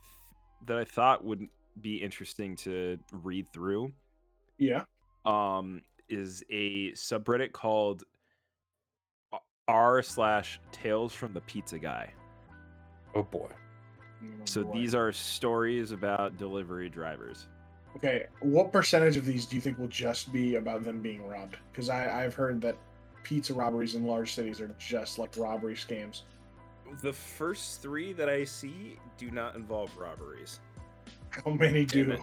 [0.65, 1.47] that I thought would
[1.81, 3.91] be interesting to read through
[4.57, 4.83] Yeah.
[5.25, 8.03] um is a subreddit called
[9.67, 12.11] r slash tales from the pizza guy
[13.15, 13.49] Oh boy.
[14.45, 17.47] so these are stories about delivery drivers
[17.95, 21.57] Okay, what percentage of these do you think will just be about them being robbed?
[21.71, 22.77] Because I I've heard that
[23.23, 26.21] pizza robberies in large cities are just like robbery scams.
[27.01, 30.59] The first three that I see do not involve robberies.
[31.29, 32.17] How many do?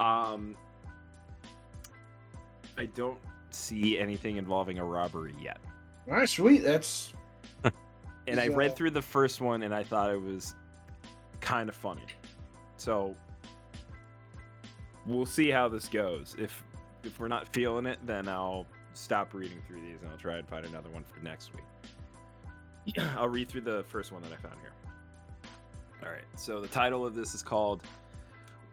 [0.00, 0.56] Um,
[2.76, 3.18] I don't
[3.50, 5.58] see anything involving a robbery yet.
[6.08, 6.62] All right, sweet.
[6.62, 7.12] That's
[8.26, 10.54] And I read through the first one and I thought it was
[11.40, 12.02] kind of funny.
[12.76, 13.14] So
[15.06, 16.34] we'll see how this goes.
[16.38, 16.62] If
[17.02, 20.48] if we're not feeling it, then I'll stop reading through these and I'll try and
[20.48, 21.64] find another one for next week.
[23.16, 24.72] I'll read through the first one that I found here.
[26.02, 26.24] All right.
[26.36, 27.82] So the title of this is called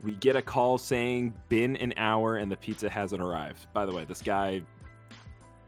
[0.03, 3.67] We Get a Call Saying Been an Hour and the Pizza Hasn't Arrived.
[3.73, 4.61] By the way, this guy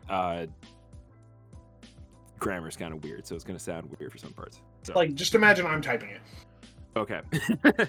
[0.10, 0.46] uh
[2.40, 4.60] grammar's kind of weird, so it's going to sound weird for some parts.
[4.84, 6.22] So, like just imagine I'm typing it.
[6.98, 7.22] okay.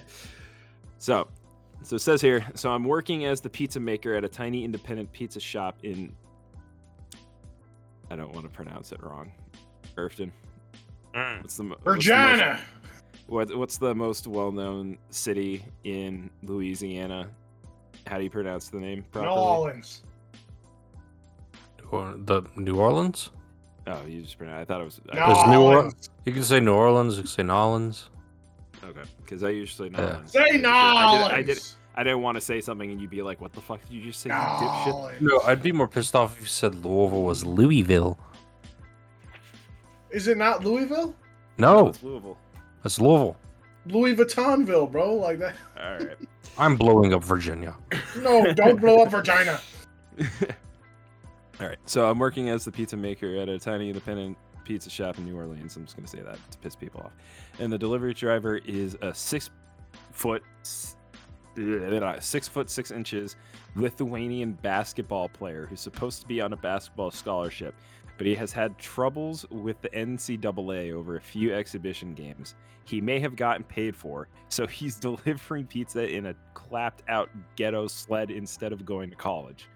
[0.99, 1.27] so,
[1.83, 5.11] so it says here, so I'm working as the pizza maker at a tiny independent
[5.11, 6.15] pizza shop in
[8.11, 9.33] I don't want to pronounce it wrong.
[9.97, 10.31] Irfton.
[11.15, 11.43] Mm.
[11.43, 12.61] What's the mo- what's the most- Virginia.
[13.27, 17.29] What what's the most well-known city in Louisiana?
[18.07, 19.35] How do you pronounce the name properly?
[19.35, 19.41] New?
[19.41, 20.03] Orleans.
[21.91, 23.31] Or the New Orleans?
[23.87, 24.63] Oh, you just pronounce.
[24.63, 26.11] I thought it was New I- There's New Or- Orleans.
[26.25, 28.11] You can say New Orleans, you can say Nolans.
[28.83, 30.25] okay, because I usually Yeah.
[30.27, 31.49] Say New I, did, I did.
[31.51, 31.77] Orleans.
[31.97, 34.03] I didn't want to say something and you'd be like, "What the fuck did you
[34.03, 37.45] just say, you dipshit?" No, I'd be more pissed off if you said Louisville was
[37.47, 38.19] Louisville.
[40.15, 41.13] Is it not Louisville?
[41.59, 42.39] No, it's Louisville.
[42.85, 43.37] That's Louisville.
[43.87, 45.15] Louis Vuittonville, bro.
[45.15, 45.57] Like that.
[45.77, 46.17] All right.
[46.59, 47.75] I'm blowing up Virginia.
[48.19, 49.61] No, don't blow up Virginia.
[51.61, 51.79] All right.
[51.87, 55.37] So I'm working as the pizza maker at a tiny independent pizza shop in New
[55.37, 55.77] Orleans.
[55.77, 57.13] I'm just gonna say that to piss people off.
[57.59, 59.51] And the delivery driver is a six
[60.13, 60.45] foot,
[61.59, 63.35] uh, six foot six inches
[63.75, 67.75] Lithuanian basketball player who's supposed to be on a basketball scholarship,
[68.17, 72.55] but he has had troubles with the NCAA over a few exhibition games.
[72.85, 77.87] He may have gotten paid for, so he's delivering pizza in a clapped out ghetto
[77.87, 79.69] sled instead of going to college.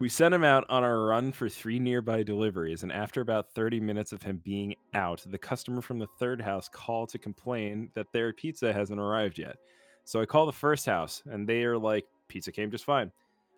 [0.00, 3.78] We sent him out on a run for three nearby deliveries, and after about 30
[3.78, 8.12] minutes of him being out, the customer from the third house called to complain that
[8.12, 9.56] their pizza hasn't arrived yet.
[10.04, 13.12] So I call the first house, and they are like, Pizza came just fine.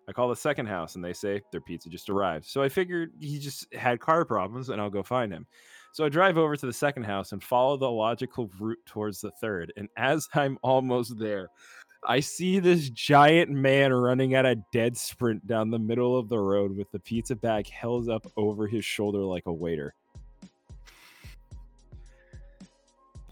[0.07, 2.45] I call the second house, and they say their pizza just arrived.
[2.45, 5.45] So I figured he just had car problems, and I'll go find him.
[5.91, 9.31] So I drive over to the second house and follow the logical route towards the
[9.31, 9.73] third.
[9.75, 11.49] And as I'm almost there,
[12.07, 16.39] I see this giant man running at a dead sprint down the middle of the
[16.39, 19.93] road with the pizza bag held up over his shoulder like a waiter.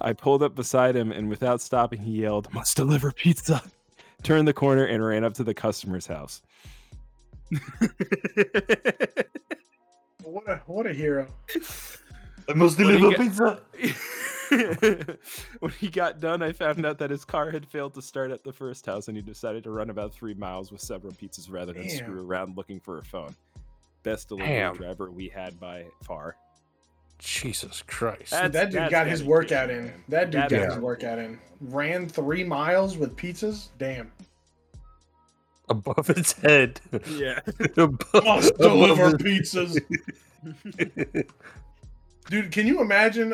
[0.01, 3.61] I pulled up beside him and without stopping, he yelled, Must deliver pizza.
[4.23, 6.41] Turned the corner and ran up to the customer's house.
[10.23, 11.27] What a what a hero.
[12.49, 13.61] I must When he deliver get-
[14.49, 15.17] pizza.
[15.59, 18.43] when he got done, I found out that his car had failed to start at
[18.43, 21.73] the first house and he decided to run about three miles with several pizzas rather
[21.73, 21.97] than Damn.
[21.97, 23.35] screw around looking for a phone.
[24.03, 24.75] Best delivery Damn.
[24.75, 26.35] driver we had by far.
[27.19, 28.31] Jesus Christ.
[28.31, 29.93] That's- that dude got his workout in.
[30.09, 31.39] That dude That got is- his workout in.
[31.61, 33.69] Ran three miles with pizzas.
[33.79, 34.11] Damn.
[35.69, 36.79] Above its head.
[37.09, 37.39] Yeah.
[37.77, 39.79] Above- Must deliver pizzas.
[42.29, 43.33] Dude, can you imagine?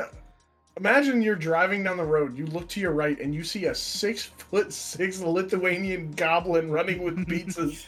[0.77, 2.37] Imagine you're driving down the road.
[2.37, 7.03] You look to your right and you see a six foot six Lithuanian goblin running
[7.03, 7.85] with pizzas.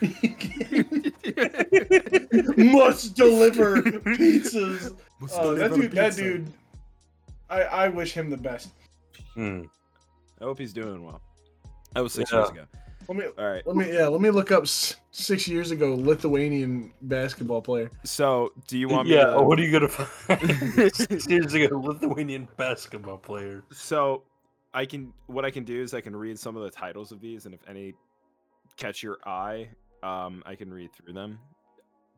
[2.56, 4.94] Must deliver pizzas.
[5.34, 5.92] Oh, that dude.
[5.92, 6.52] That dude.
[7.50, 8.70] I I wish him the best.
[9.34, 9.62] Hmm.
[10.40, 11.20] I hope he's doing well.
[11.94, 12.38] That was six Yeah.
[12.38, 12.64] years ago.
[13.08, 13.66] Let me All right.
[13.66, 17.90] let me yeah let me look up s- six years ago Lithuanian basketball player.
[18.04, 19.42] So, do you want me Yeah, to?
[19.42, 20.92] what are you gonna find?
[20.94, 23.64] Six years ago, Lithuanian basketball player.
[23.70, 24.22] So,
[24.74, 25.12] I can.
[25.26, 27.54] What I can do is I can read some of the titles of these, and
[27.54, 27.94] if any
[28.76, 29.68] catch your eye,
[30.02, 31.38] um, I can read through them.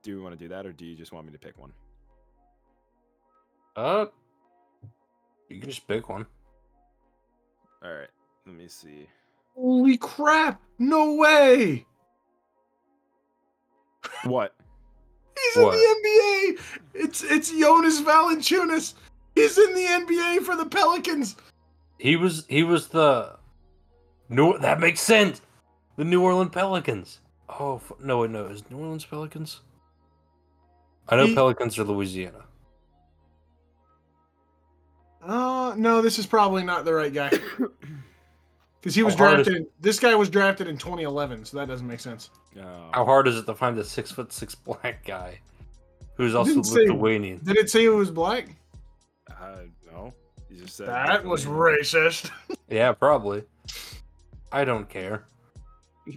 [0.03, 1.73] Do we want to do that, or do you just want me to pick one?
[3.77, 4.07] Uh,
[5.49, 6.27] you can just pick one.
[7.83, 8.09] All right.
[8.47, 9.09] Let me see.
[9.55, 10.61] Holy crap!
[10.79, 11.87] No way!
[14.25, 14.55] What?
[15.55, 15.75] He's What?
[15.75, 16.61] in the NBA.
[16.95, 18.95] It's it's Jonas Valanciunas.
[19.35, 21.37] He's in the NBA for the Pelicans.
[21.99, 23.37] He was he was the
[24.29, 25.41] New that makes sense.
[25.97, 27.21] The New Orleans Pelicans.
[27.49, 29.61] Oh f- no, wait, no, is New Orleans Pelicans?
[31.09, 32.45] I know He- Pelicans are Louisiana.
[35.23, 37.31] Uh no, this is probably not the right guy.
[38.85, 39.67] Because he was How hard is- drafted.
[39.81, 42.29] This guy was drafted in 2011, so that doesn't make sense.
[42.61, 45.41] Oh, How hard is it to find a six foot six black guy
[46.19, 47.41] who's also didn't say- Lithuanian?
[47.43, 48.49] Did it say it was black?
[49.41, 49.61] uh,
[49.91, 50.13] no.
[50.51, 51.81] He just said That was Lithuanian.
[51.83, 52.31] racist.
[52.69, 53.45] Yeah, probably.
[54.53, 55.25] I don't care.
[56.07, 56.13] All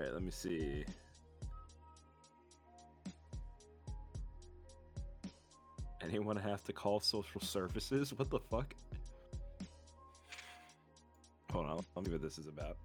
[0.00, 0.84] right, let me see.
[6.02, 8.12] Anyone have to call social services?
[8.14, 8.74] What the fuck?
[11.54, 12.76] Hold on, let me what this is about.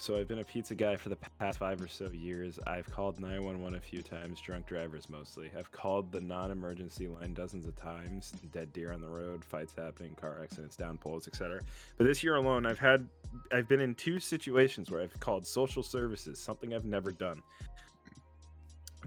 [0.00, 2.60] So I've been a pizza guy for the past five or so years.
[2.64, 5.50] I've called 911 a few times, drunk drivers mostly.
[5.58, 8.32] I've called the non-emergency line dozens of times.
[8.52, 11.60] Dead deer on the road, fights happening, car accidents, down poles, etc.
[11.96, 13.08] But this year alone, I've had
[13.50, 17.42] I've been in two situations where I've called social services, something I've never done.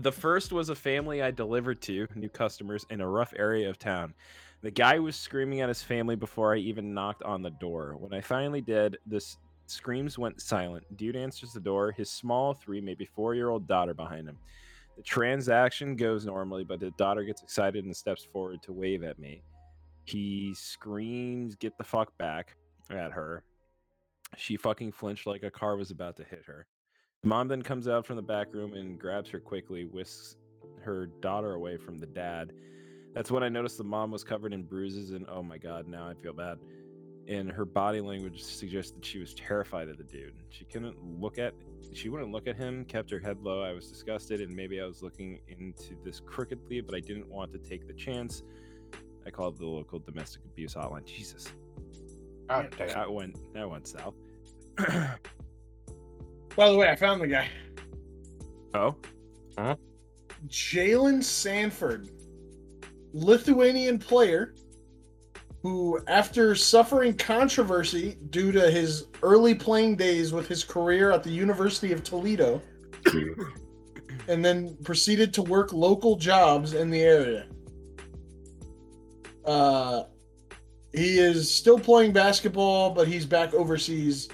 [0.02, 3.78] The first was a family I delivered to, new customers, in a rough area of
[3.78, 4.16] town.
[4.64, 7.96] The guy was screaming at his family before I even knocked on the door.
[8.00, 9.24] When I finally did, the
[9.68, 10.86] screams went silent.
[10.98, 14.40] Dude answers the door, his small three, maybe four year old daughter behind him.
[14.98, 19.20] The transaction goes normally, but the daughter gets excited and steps forward to wave at
[19.20, 19.44] me.
[20.06, 22.56] He screams, Get the fuck back
[22.90, 23.44] at her.
[24.36, 26.66] She fucking flinched like a car was about to hit her.
[27.24, 30.38] Mom then comes out from the back room and grabs her quickly, whisks
[30.82, 32.52] her daughter away from the dad.
[33.14, 36.08] That's when I noticed the mom was covered in bruises, and oh my god, now
[36.08, 36.58] I feel bad.
[37.28, 40.34] And her body language suggests that she was terrified of the dude.
[40.50, 41.54] She couldn't look at
[41.94, 43.62] she wouldn't look at him, kept her head low.
[43.62, 47.52] I was disgusted, and maybe I was looking into this crookedly, but I didn't want
[47.52, 48.44] to take the chance.
[49.28, 51.06] I called the local domestic abuse hotline.
[51.06, 51.54] Jesus.
[52.48, 52.70] Damn.
[52.78, 54.16] That went that went south.
[56.56, 57.48] By the way, I found the guy.
[58.74, 58.96] oh,
[59.58, 59.76] Huh?
[60.48, 62.10] Jalen Sanford,
[63.14, 64.54] Lithuanian player
[65.62, 71.30] who, after suffering controversy due to his early playing days with his career at the
[71.30, 72.62] University of Toledo,
[74.28, 77.46] and then proceeded to work local jobs in the area.
[79.46, 80.04] Uh,
[80.94, 84.30] he is still playing basketball, but he's back overseas.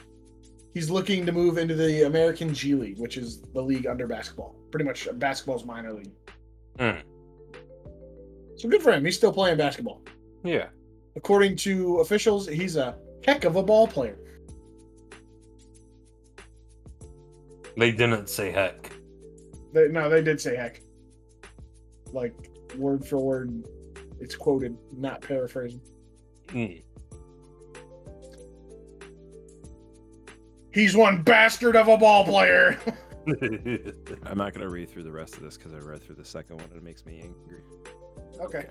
[0.78, 4.56] He's looking to move into the American G League, which is the league under basketball.
[4.70, 6.12] Pretty much basketball's minor league.
[6.80, 7.00] Hmm.
[8.58, 9.04] So good for him.
[9.04, 10.04] He's still playing basketball.
[10.44, 10.68] Yeah.
[11.16, 14.20] According to officials, he's a heck of a ball player.
[17.76, 18.92] They didn't say heck.
[19.74, 20.84] They, no, they did say heck.
[22.14, 22.36] Like
[22.78, 23.68] word for word,
[24.20, 25.82] it's quoted, not paraphrasing.
[26.50, 26.84] Mm.
[30.78, 32.78] He's one bastard of a ball player.
[34.24, 36.58] I'm not gonna read through the rest of this because I read through the second
[36.58, 37.64] one and it makes me angry.
[38.40, 38.68] okay.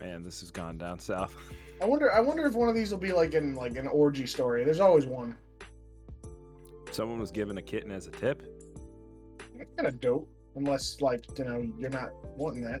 [0.00, 1.36] Man, this has gone down south.
[1.82, 2.10] I wonder.
[2.10, 4.64] I wonder if one of these will be like in like an orgy story.
[4.64, 5.36] There's always one.
[6.90, 8.42] Someone was given a kitten as a tip.
[9.54, 10.30] That's kind of dope.
[10.56, 12.80] Unless like you know you're not wanting that.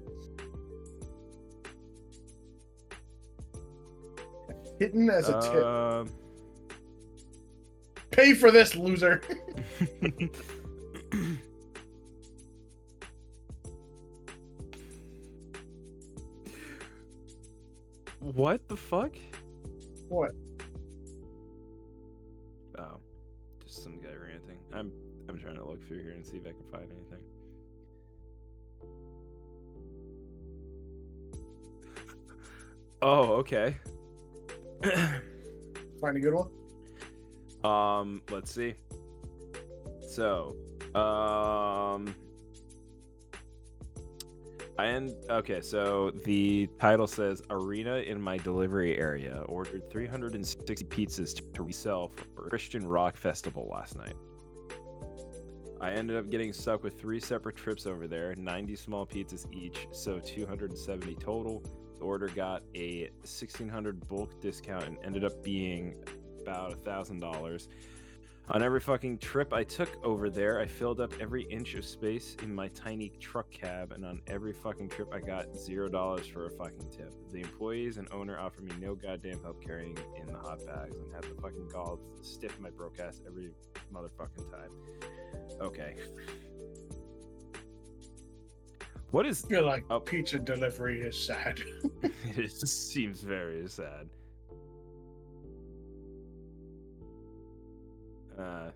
[4.78, 5.62] Hitting as a tip.
[5.62, 6.08] Um,
[8.18, 9.22] Pay for this, loser.
[18.20, 19.14] what the fuck?
[20.08, 20.32] what?
[22.76, 22.98] Oh,
[23.64, 24.58] just some guy ranting.
[24.74, 24.90] I'm
[25.28, 27.22] I'm trying to look through here and see if I can find anything.
[33.00, 33.76] Oh, okay.
[36.00, 36.57] Find a good one.
[37.68, 38.74] Um, let's see.
[40.00, 40.56] So,
[40.94, 42.14] um,
[44.78, 45.14] I end.
[45.28, 52.10] Okay, so the title says "Arena in my delivery area ordered 360 pizzas to resell
[52.34, 54.14] for Christian rock festival last night."
[55.80, 59.86] I ended up getting stuck with three separate trips over there, 90 small pizzas each,
[59.92, 61.62] so 270 total.
[61.98, 65.94] The order got a 1600 bulk discount and ended up being
[66.48, 67.68] about a thousand dollars.
[68.50, 72.34] On every fucking trip I took over there, I filled up every inch of space
[72.42, 76.46] in my tiny truck cab, and on every fucking trip, I got zero dollars for
[76.46, 77.12] a fucking tip.
[77.30, 81.12] The employees and owner offered me no goddamn help carrying in the hot bags, and
[81.14, 83.50] had the fucking gall to stiff my broke ass every
[83.92, 84.70] motherfucking time.
[85.60, 85.96] Okay.
[89.10, 89.44] What is?
[89.44, 90.00] I feel like Oh.
[90.00, 91.60] pizza delivery is sad.
[92.02, 94.08] it just seems very sad.
[98.38, 98.70] Uh,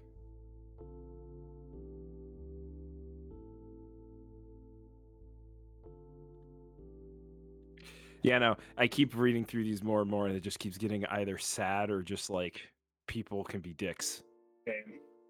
[8.23, 11.05] Yeah, no, I keep reading through these more and more, and it just keeps getting
[11.07, 12.61] either sad or just like
[13.09, 14.23] people can be dicks.
[14.65, 14.75] game.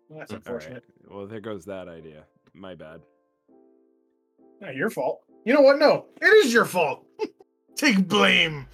[0.08, 0.46] Well, that's All right.
[0.46, 0.84] unfortunate.
[1.10, 2.24] Well, there goes that idea.
[2.52, 3.00] My bad.
[4.60, 5.22] Not your fault.
[5.46, 5.78] You know what?
[5.78, 7.06] No, it is your fault.
[7.76, 8.66] Take blame.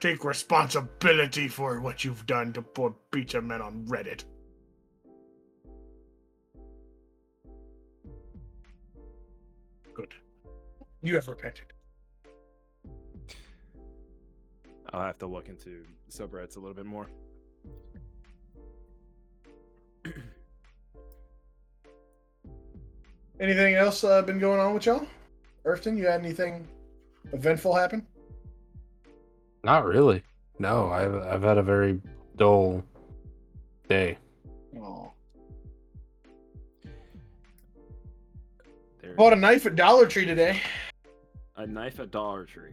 [0.00, 4.24] Take responsibility for what you've done to poor pizza men on Reddit.
[9.98, 10.14] Good.
[11.02, 11.72] You have repented.
[14.92, 17.08] I'll have to look into subreddits a little bit more.
[23.40, 25.04] Anything else uh, been going on with y'all?
[25.64, 26.68] Earthton, you had anything
[27.32, 28.06] eventful happen?
[29.64, 30.22] Not really.
[30.60, 32.00] No, I've I've had a very
[32.36, 32.84] dull
[33.88, 34.16] day.
[34.80, 35.10] Oh.
[39.18, 40.60] Bought a knife at Dollar Tree today.
[41.56, 42.70] a knife at Dollar Tree.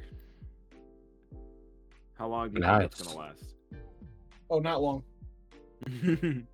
[2.20, 3.44] How long do you think that's gonna last?
[4.52, 5.04] Oh, not long.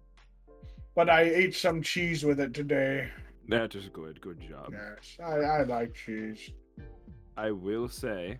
[0.93, 3.09] But I ate some cheese with it today.
[3.47, 4.19] that is good.
[4.19, 4.73] Good job.
[4.73, 6.51] Yes, I, I like cheese.
[7.37, 8.39] I will say,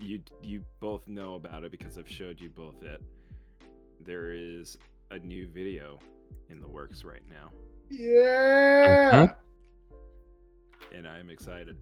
[0.00, 3.00] you you both know about it because I've showed you both it.
[4.04, 4.76] There is
[5.12, 6.00] a new video
[6.50, 7.50] in the works right now,
[7.90, 9.10] Yeah.
[9.12, 9.34] Uh-huh.
[10.94, 11.76] And I'm excited.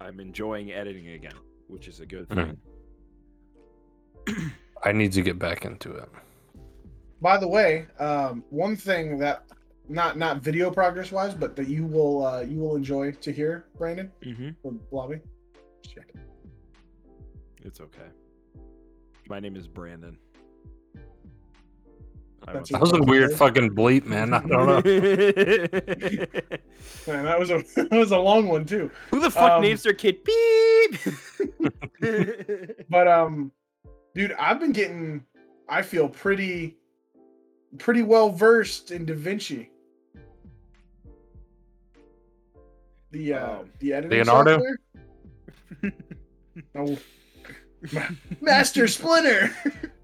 [0.00, 1.34] I'm enjoying editing again,
[1.66, 2.56] which is a good Mhm.
[4.26, 4.52] thing.
[4.84, 6.08] I need to get back into it.
[7.20, 9.44] By the way, um, one thing that
[9.88, 13.64] not not video progress wise, but that you will uh, you will enjoy to hear,
[13.76, 14.50] Brandon Mm-hmm.
[14.62, 15.20] from Blobby.
[15.86, 16.04] Shit.
[17.64, 18.08] It's okay.
[19.28, 20.16] My name is Brandon.
[22.48, 24.32] I That's That was a weird fucking bleep, man.
[24.34, 24.80] I don't know.
[27.06, 28.90] Man, that was a that was a long one too.
[29.10, 30.98] Who the fuck Um, names their kid Beep?
[32.90, 33.52] But um,
[34.14, 35.24] dude, I've been getting,
[35.68, 36.76] I feel pretty,
[37.78, 39.70] pretty well versed in Da Vinci.
[43.10, 43.64] The uh, Oh.
[43.80, 44.58] the editing Leonardo?
[44.58, 44.78] software.
[46.76, 46.96] oh,
[48.40, 49.50] Master Splinter.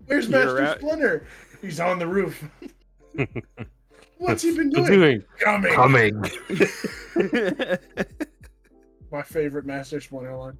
[0.06, 0.76] Where's Master.
[0.78, 1.26] Splinter?
[1.64, 2.44] He's on the roof.
[4.18, 5.00] What's he been What's doing?
[5.00, 5.24] doing?
[5.40, 5.72] Coming.
[5.72, 6.22] Coming.
[9.10, 10.58] My favorite Master Splinter line.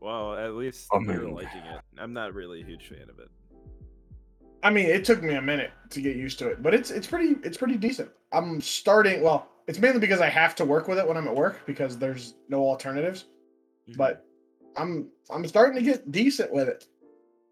[0.00, 1.80] well, at least Oh, you're liking it.
[1.98, 3.28] I'm not really a huge fan of it.
[4.62, 7.06] I mean, it took me a minute to get used to it, but it's it's
[7.06, 8.10] pretty it's pretty decent.
[8.32, 11.34] I'm starting well, it's mainly because I have to work with it when I'm at
[11.34, 13.26] work because there's no alternatives.
[13.90, 13.96] Mhm.
[13.96, 14.24] But
[14.76, 16.86] I'm I'm starting to get decent with it.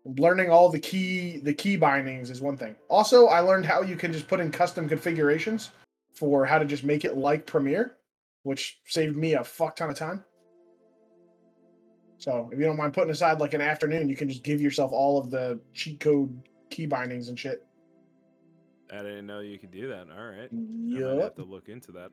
[0.04, 2.74] Learning all the key the key bindings is one thing.
[2.88, 5.70] Also, I learned how you can just put in custom configurations
[6.14, 7.96] for how to just make it like Premiere,
[8.42, 10.24] which saved me a fuck ton of time.
[12.18, 14.92] So if you don't mind putting aside like an afternoon, you can just give yourself
[14.92, 16.40] all of the cheat code
[16.70, 17.66] key bindings and shit.
[18.92, 20.06] I didn't know you could do that.
[20.10, 20.48] All right.
[20.52, 22.10] I might have to look into that.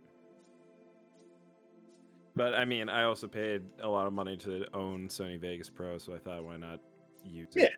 [2.35, 5.97] But I mean, I also paid a lot of money to own Sony Vegas Pro,
[5.97, 6.79] so I thought, why not
[7.23, 7.71] use it?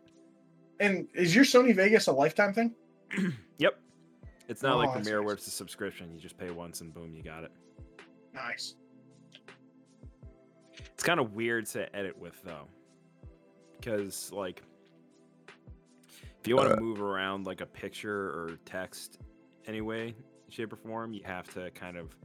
[0.79, 2.75] And is your Sony Vegas a lifetime thing?
[3.59, 3.79] Yep.
[4.47, 5.25] It's not Oh, like that's Premiere nice.
[5.27, 6.11] where it's a subscription.
[6.11, 7.51] You just pay once and boom, you got it.
[8.33, 8.73] Nice.
[10.93, 12.67] It's kind of weird to edit with though,
[13.79, 14.63] because like,
[16.39, 16.79] if you want to uh.
[16.79, 19.19] move around like a picture or text,
[19.67, 20.15] anyway,
[20.49, 22.15] shape or form, you have to kind of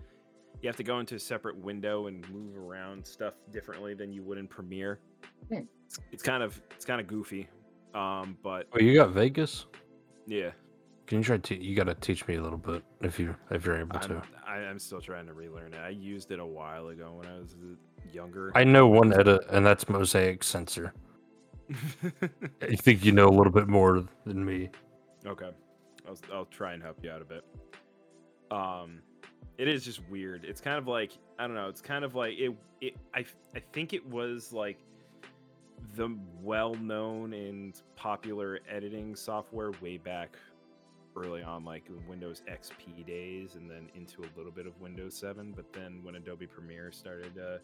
[0.62, 4.22] you have to go into a separate window and move around stuff differently than you
[4.22, 5.00] would in Premiere.
[5.48, 5.60] Hmm.
[5.86, 7.48] It's, it's kind of it's kind of goofy,
[7.94, 9.66] um, but Oh, you got Vegas?
[10.26, 10.50] yeah,
[11.06, 11.62] Can you try to?
[11.62, 14.22] You got to teach me a little bit if you if you're able I'm, to.
[14.46, 15.80] I, I'm still trying to relearn it.
[15.80, 17.54] I used it a while ago when I was
[18.12, 18.50] younger.
[18.54, 20.92] I know one edit, and that's mosaic censor.
[22.62, 24.70] I think you know a little bit more than me.
[25.24, 25.50] Okay,
[26.08, 27.44] I'll I'll try and help you out a bit.
[28.50, 29.00] Um,
[29.58, 30.44] it is just weird.
[30.44, 31.68] It's kind of like I don't know.
[31.68, 32.54] It's kind of like it.
[32.80, 34.78] It I I think it was like
[35.97, 40.36] the well-known and popular editing software way back
[41.16, 45.53] early on, like Windows XP days, and then into a little bit of Windows 7.
[45.57, 47.59] But then when Adobe Premiere started uh,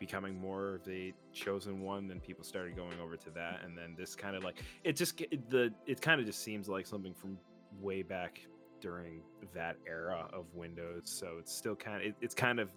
[0.00, 3.94] becoming more of a chosen one, then people started going over to that, and then
[3.96, 5.16] this kind of like it just
[5.48, 7.38] the it kind of just seems like something from
[7.80, 8.40] way back
[8.80, 9.22] during
[9.54, 11.02] that era of Windows.
[11.04, 12.70] So it's still kind of it, it's kind of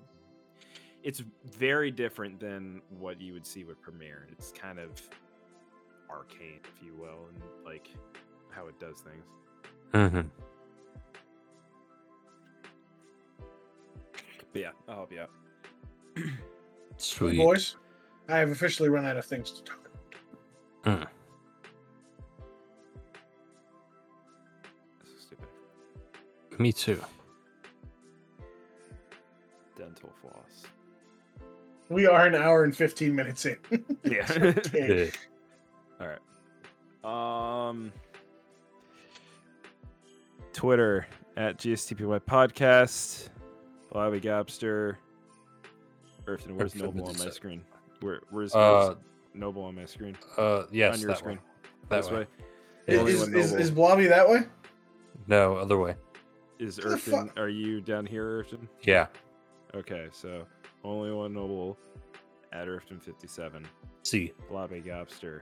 [1.07, 4.27] it's very different than what you would see with Premiere.
[4.29, 4.91] It's kind of
[6.09, 7.87] arcane, if you will, and like
[8.49, 9.23] how it does things.
[9.93, 10.27] Mm-hmm.
[14.51, 15.29] But yeah, I'll help you out.
[16.97, 17.37] Sweet.
[17.37, 17.77] Boys,
[18.27, 19.87] I have officially run out of things to talk
[20.83, 21.07] about.
[24.99, 25.47] This is stupid.
[26.59, 26.99] Me too.
[29.77, 30.65] Dental floss.
[31.89, 33.57] We are an hour and 15 minutes in.
[34.03, 34.25] Yeah.
[34.31, 35.11] Okay.
[36.01, 37.69] All right.
[37.69, 37.91] Um.
[40.53, 43.29] Twitter at GSTPY Podcast.
[43.91, 44.95] Blobby Gapster.
[46.25, 47.31] Earthton, where's Earthton Noble on my 57.
[47.31, 47.63] screen?
[48.01, 48.97] Where, where's, Uh, where's
[49.33, 50.17] Noble on my screen?
[50.37, 51.37] uh, yes, on your that screen.
[51.37, 51.41] way.
[51.89, 52.17] That this way.
[52.19, 52.27] way.
[52.87, 53.03] Yeah.
[53.05, 54.41] Is, one is, is Blobby that way?
[55.27, 55.95] No, other way.
[56.59, 57.27] Is Where the Earthton?
[57.27, 58.67] fuck- Are you down here, Earthton?
[58.83, 59.07] Yeah.
[59.75, 60.45] Okay, so
[60.87, 61.77] only one Noble
[62.53, 63.67] at Earthton 57.
[64.03, 65.41] See, Blobby Gapster.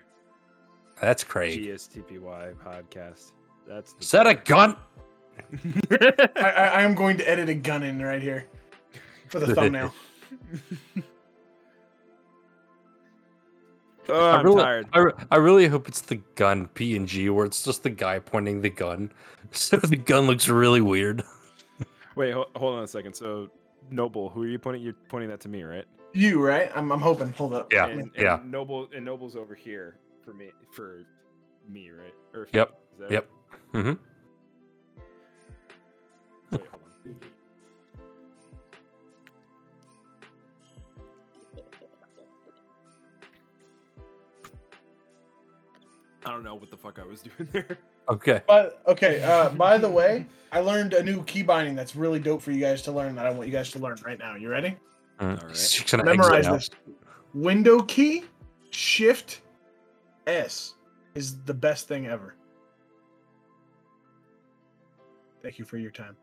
[1.00, 1.68] that's crazy.
[1.68, 3.32] GSTPY Podcast.
[3.68, 4.76] That's the Is that a gun?
[5.92, 8.48] I, I, I am going to edit a gun in right here
[9.28, 9.94] for the thumbnail.
[14.10, 14.88] oh, I I'm really, tired.
[14.94, 18.70] I, I really hope it's the gun PNG where it's just the guy pointing the
[18.70, 19.12] gun.
[19.52, 21.24] So the gun looks really weird.
[22.16, 23.14] Wait, ho- hold on a second.
[23.14, 23.50] So,
[23.92, 24.84] Noble, who are you pointing?
[24.84, 25.86] You're pointing that to me, right?
[26.14, 26.72] You, right?
[26.76, 27.32] I'm, I'm hoping.
[27.34, 27.74] Hold up.
[27.74, 28.40] Yeah, And, and yeah.
[28.46, 30.52] Noble and Noble's over here for me.
[30.72, 31.04] For
[31.70, 32.14] me, right?
[32.34, 33.30] Or Yep, is that yep.
[33.74, 33.94] Mm-hmm.
[36.52, 36.62] Wait.
[46.26, 47.78] I don't know what the fuck I was doing there.
[48.10, 48.42] Okay.
[48.48, 52.42] But okay, uh, by the way, I learned a new key binding that's really dope
[52.42, 54.36] for you guys to learn that I want you guys to learn right now.
[54.36, 54.78] You ready?
[55.20, 55.42] All right.
[55.50, 56.70] He's just gonna exit Memorize this.
[57.34, 58.24] Window key,
[58.70, 59.42] shift
[60.28, 60.76] S
[61.16, 62.36] is the best thing ever.
[65.42, 66.16] Thank you for your time.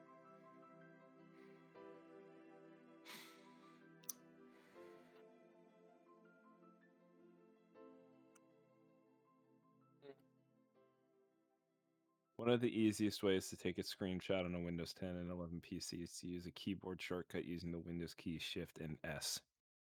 [12.42, 15.62] One of the easiest ways to take a screenshot on a Windows 10 and 11
[15.62, 19.38] PC is to use a keyboard shortcut using the Windows key Shift and S.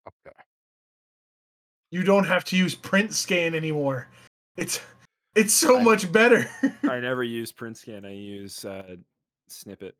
[0.08, 0.36] Okay.
[1.90, 4.08] You don't have to use print scan anymore.
[4.56, 4.80] It's
[5.36, 6.48] it's so I- much better.
[6.84, 8.06] I never use print scan.
[8.06, 8.98] I use uh,
[9.48, 9.96] snippet.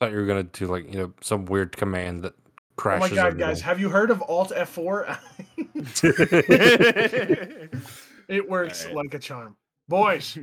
[0.00, 2.34] Thought you were gonna do like you know some weird command that
[2.74, 3.12] crashes.
[3.12, 5.16] oh my god, guys, have you heard of Alt F4?
[8.28, 8.96] it works Alright.
[8.96, 9.56] like a charm.
[9.88, 10.38] Boys,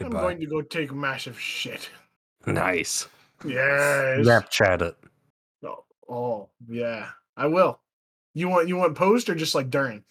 [0.00, 1.90] I'm going to go take massive shit.
[2.46, 3.08] Nice.
[3.44, 4.20] Yes.
[4.20, 4.96] Snapchat it.
[5.64, 7.08] Oh, oh, yeah.
[7.36, 7.80] I will.
[8.34, 10.04] You want you want post or just like during?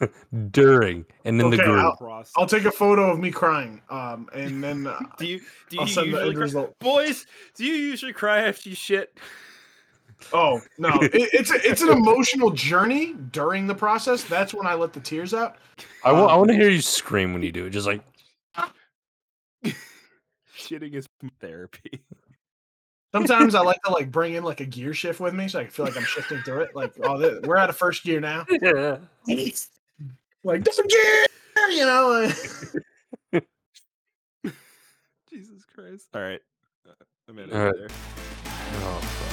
[0.50, 1.78] During and in the group.
[1.78, 2.32] I'll- Process.
[2.36, 3.80] I'll take a photo of me crying.
[3.88, 6.78] Um, and then uh, Do you do I'll you send the usually end cry- result.
[6.80, 7.26] boys?
[7.54, 9.16] Do you usually cry after you shit?
[10.32, 14.24] oh no, it, it's a, it's an emotional journey during the process.
[14.24, 15.56] That's when I let the tears out.
[16.04, 17.70] I um, want to hear you scream when you do it.
[17.70, 18.02] Just like
[20.70, 21.08] Shitting is
[21.40, 22.00] therapy.
[23.12, 25.66] Sometimes I like to like bring in like a gear shift with me, so I
[25.66, 26.76] feel like I'm shifting through it.
[26.76, 28.46] Like, oh, th- we're out of first gear now.
[28.62, 28.98] yeah.
[30.44, 31.26] Like different gear,
[31.70, 32.30] you know.
[33.32, 33.40] uh,
[35.30, 36.06] Jesus Christ!
[36.14, 36.40] All right,
[36.88, 36.92] uh,
[37.28, 37.74] I'm in All right.
[37.76, 37.88] there.
[38.82, 39.29] Oh, fuck.